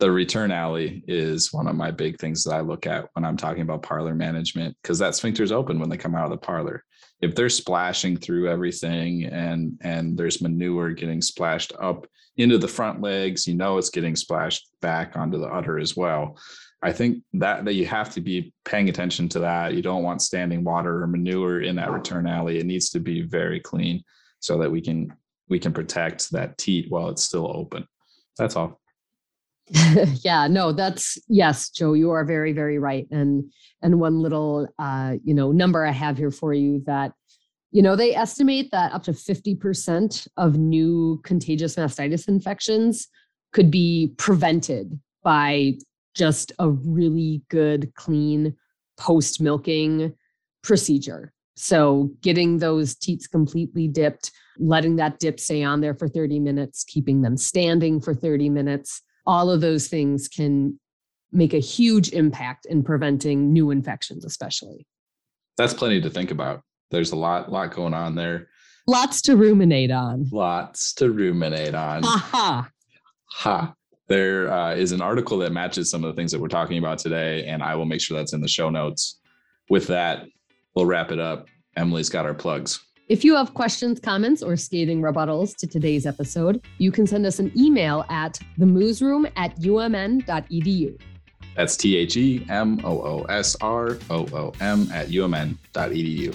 The 0.00 0.10
return 0.10 0.50
alley 0.50 1.04
is 1.06 1.52
one 1.52 1.68
of 1.68 1.76
my 1.76 1.90
big 1.90 2.18
things 2.18 2.44
that 2.44 2.54
I 2.54 2.60
look 2.60 2.86
at 2.86 3.08
when 3.14 3.24
I'm 3.24 3.36
talking 3.36 3.62
about 3.62 3.82
parlor 3.82 4.14
management 4.14 4.76
because 4.82 4.98
that 4.98 5.14
sphincter 5.14 5.42
is 5.42 5.52
open 5.52 5.78
when 5.78 5.88
they 5.88 5.96
come 5.96 6.14
out 6.14 6.24
of 6.24 6.30
the 6.30 6.36
parlor. 6.36 6.84
If 7.20 7.34
they're 7.34 7.48
splashing 7.48 8.16
through 8.16 8.50
everything 8.50 9.24
and 9.24 9.78
and 9.82 10.18
there's 10.18 10.42
manure 10.42 10.90
getting 10.90 11.22
splashed 11.22 11.72
up 11.80 12.06
into 12.36 12.58
the 12.58 12.68
front 12.68 13.00
legs, 13.00 13.46
you 13.46 13.54
know 13.54 13.78
it's 13.78 13.90
getting 13.90 14.16
splashed 14.16 14.68
back 14.80 15.16
onto 15.16 15.38
the 15.38 15.46
udder 15.46 15.78
as 15.78 15.96
well. 15.96 16.36
I 16.84 16.92
think 16.92 17.22
that 17.32 17.64
that 17.64 17.74
you 17.74 17.86
have 17.86 18.10
to 18.10 18.20
be 18.20 18.52
paying 18.66 18.90
attention 18.90 19.26
to 19.30 19.38
that. 19.40 19.72
You 19.72 19.80
don't 19.80 20.02
want 20.02 20.20
standing 20.20 20.64
water 20.64 21.02
or 21.02 21.06
manure 21.06 21.62
in 21.62 21.76
that 21.76 21.90
return 21.90 22.26
alley. 22.26 22.58
It 22.58 22.66
needs 22.66 22.90
to 22.90 23.00
be 23.00 23.22
very 23.22 23.58
clean 23.58 24.04
so 24.40 24.58
that 24.58 24.70
we 24.70 24.82
can 24.82 25.10
we 25.48 25.58
can 25.58 25.72
protect 25.72 26.30
that 26.32 26.58
teat 26.58 26.90
while 26.90 27.08
it's 27.08 27.24
still 27.24 27.50
open. 27.56 27.88
That's 28.36 28.54
all. 28.54 28.80
yeah, 30.22 30.46
no, 30.46 30.72
that's 30.72 31.16
yes, 31.26 31.70
Joe, 31.70 31.94
you 31.94 32.10
are 32.10 32.24
very 32.24 32.52
very 32.52 32.78
right. 32.78 33.06
And 33.10 33.50
and 33.80 33.98
one 33.98 34.20
little 34.20 34.68
uh, 34.78 35.14
you 35.24 35.32
know, 35.32 35.52
number 35.52 35.86
I 35.86 35.90
have 35.90 36.18
here 36.18 36.30
for 36.30 36.52
you 36.52 36.82
that 36.86 37.12
you 37.70 37.82
know, 37.82 37.96
they 37.96 38.14
estimate 38.14 38.70
that 38.70 38.92
up 38.92 39.02
to 39.02 39.10
50% 39.10 40.28
of 40.36 40.56
new 40.56 41.20
contagious 41.24 41.74
mastitis 41.74 42.28
infections 42.28 43.08
could 43.52 43.68
be 43.68 44.12
prevented 44.16 45.00
by 45.24 45.78
just 46.14 46.52
a 46.58 46.70
really 46.70 47.42
good, 47.48 47.94
clean 47.94 48.54
post 48.96 49.40
milking 49.40 50.14
procedure. 50.62 51.32
So 51.56 52.10
getting 52.20 52.58
those 52.58 52.94
teats 52.94 53.26
completely 53.26 53.86
dipped, 53.86 54.32
letting 54.58 54.96
that 54.96 55.18
dip 55.18 55.38
stay 55.38 55.62
on 55.62 55.80
there 55.80 55.94
for 55.94 56.08
30 56.08 56.40
minutes, 56.40 56.84
keeping 56.84 57.22
them 57.22 57.36
standing 57.36 58.00
for 58.00 58.14
30 58.14 58.48
minutes, 58.50 59.02
all 59.26 59.50
of 59.50 59.60
those 59.60 59.88
things 59.88 60.28
can 60.28 60.78
make 61.32 61.54
a 61.54 61.58
huge 61.58 62.12
impact 62.12 62.66
in 62.66 62.82
preventing 62.82 63.52
new 63.52 63.70
infections, 63.70 64.24
especially. 64.24 64.86
That's 65.56 65.74
plenty 65.74 66.00
to 66.00 66.10
think 66.10 66.30
about. 66.30 66.62
There's 66.90 67.12
a 67.12 67.16
lot, 67.16 67.50
lot 67.50 67.74
going 67.74 67.94
on 67.94 68.14
there. 68.14 68.48
Lots 68.86 69.22
to 69.22 69.36
ruminate 69.36 69.90
on. 69.90 70.26
Lots 70.30 70.92
to 70.94 71.10
ruminate 71.10 71.74
on. 71.74 72.02
ha 72.02 72.68
Ha. 73.30 73.74
There 74.08 74.52
uh, 74.52 74.74
is 74.74 74.92
an 74.92 75.00
article 75.00 75.38
that 75.38 75.52
matches 75.52 75.90
some 75.90 76.04
of 76.04 76.14
the 76.14 76.20
things 76.20 76.30
that 76.32 76.40
we're 76.40 76.48
talking 76.48 76.78
about 76.78 76.98
today, 76.98 77.46
and 77.46 77.62
I 77.62 77.74
will 77.74 77.86
make 77.86 78.00
sure 78.00 78.16
that's 78.16 78.34
in 78.34 78.40
the 78.40 78.48
show 78.48 78.68
notes. 78.68 79.18
With 79.70 79.86
that, 79.86 80.26
we'll 80.74 80.86
wrap 80.86 81.10
it 81.10 81.18
up. 81.18 81.46
Emily's 81.76 82.10
got 82.10 82.26
our 82.26 82.34
plugs. 82.34 82.80
If 83.08 83.24
you 83.24 83.34
have 83.34 83.52
questions, 83.52 84.00
comments, 84.00 84.42
or 84.42 84.56
scathing 84.56 85.02
rebuttals 85.02 85.56
to 85.56 85.66
today's 85.66 86.06
episode, 86.06 86.64
you 86.78 86.90
can 86.90 87.06
send 87.06 87.26
us 87.26 87.38
an 87.38 87.52
email 87.56 88.04
at 88.08 88.38
themoosroom 88.58 89.30
at 89.36 89.58
umn.edu. 89.60 91.00
That's 91.54 91.76
T 91.76 91.96
H 91.96 92.16
E 92.16 92.46
M 92.48 92.80
O 92.84 93.02
O 93.02 93.22
S 93.24 93.56
R 93.60 93.98
O 94.10 94.26
O 94.32 94.52
M 94.60 94.88
at 94.92 95.08
umn.edu. 95.08 96.34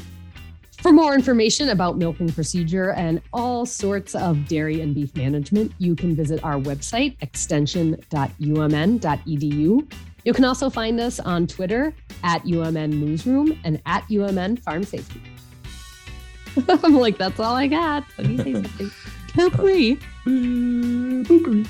For 0.81 0.91
more 0.93 1.13
information 1.13 1.69
about 1.69 1.97
milking 1.97 2.31
procedure 2.31 2.91
and 2.93 3.21
all 3.33 3.65
sorts 3.65 4.15
of 4.15 4.47
dairy 4.47 4.79
and 4.81 4.95
beef 4.95 5.13
management, 5.15 5.73
you 5.77 5.95
can 5.95 6.15
visit 6.15 6.41
our 6.43 6.55
website, 6.55 7.17
extension.umn.edu. 7.21 9.91
You 10.25 10.33
can 10.33 10.45
also 10.45 10.69
find 10.69 10.99
us 10.99 11.19
on 11.19 11.47
Twitter 11.47 11.93
at 12.23 12.43
UMN 12.43 12.93
Moos 12.93 13.25
Room 13.25 13.59
and 13.63 13.81
at 13.85 14.05
UMN 14.07 14.59
Farm 14.59 14.83
Safety. 14.83 15.21
I'm 16.69 16.95
like, 16.95 17.17
that's 17.17 17.39
all 17.39 17.55
I 17.55 17.67
got. 17.67 18.03
Let 18.17 18.27
me 18.27 18.37
say 18.37 18.53
something. 18.53 18.91
Potpourri. 19.35 19.99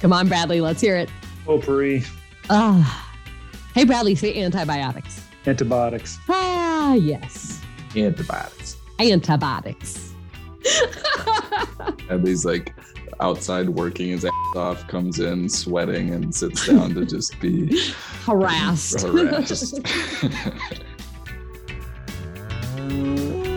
Come 0.00 0.12
on, 0.12 0.28
Bradley, 0.28 0.60
let's 0.60 0.80
hear 0.80 0.96
it. 0.96 1.08
Potpourri, 1.44 2.04
Ah. 2.50 3.02
Hey, 3.74 3.84
Bradley, 3.84 4.14
say 4.14 4.40
antibiotics. 4.42 5.25
Antibiotics. 5.46 6.18
Ah, 6.28 6.94
yes. 6.94 7.60
Antibiotics. 7.96 8.76
Antibiotics. 9.00 10.12
And 12.08 12.26
he's 12.26 12.44
like 12.44 12.72
outside 13.18 13.68
working 13.68 14.10
his 14.10 14.24
ass 14.24 14.30
off, 14.54 14.86
comes 14.86 15.18
in 15.18 15.48
sweating 15.48 16.10
and 16.14 16.32
sits 16.32 16.66
down 16.68 16.94
to 16.94 17.04
just 17.04 17.38
be 17.40 17.80
Harassed. 18.24 19.02
harassed. 19.02 19.80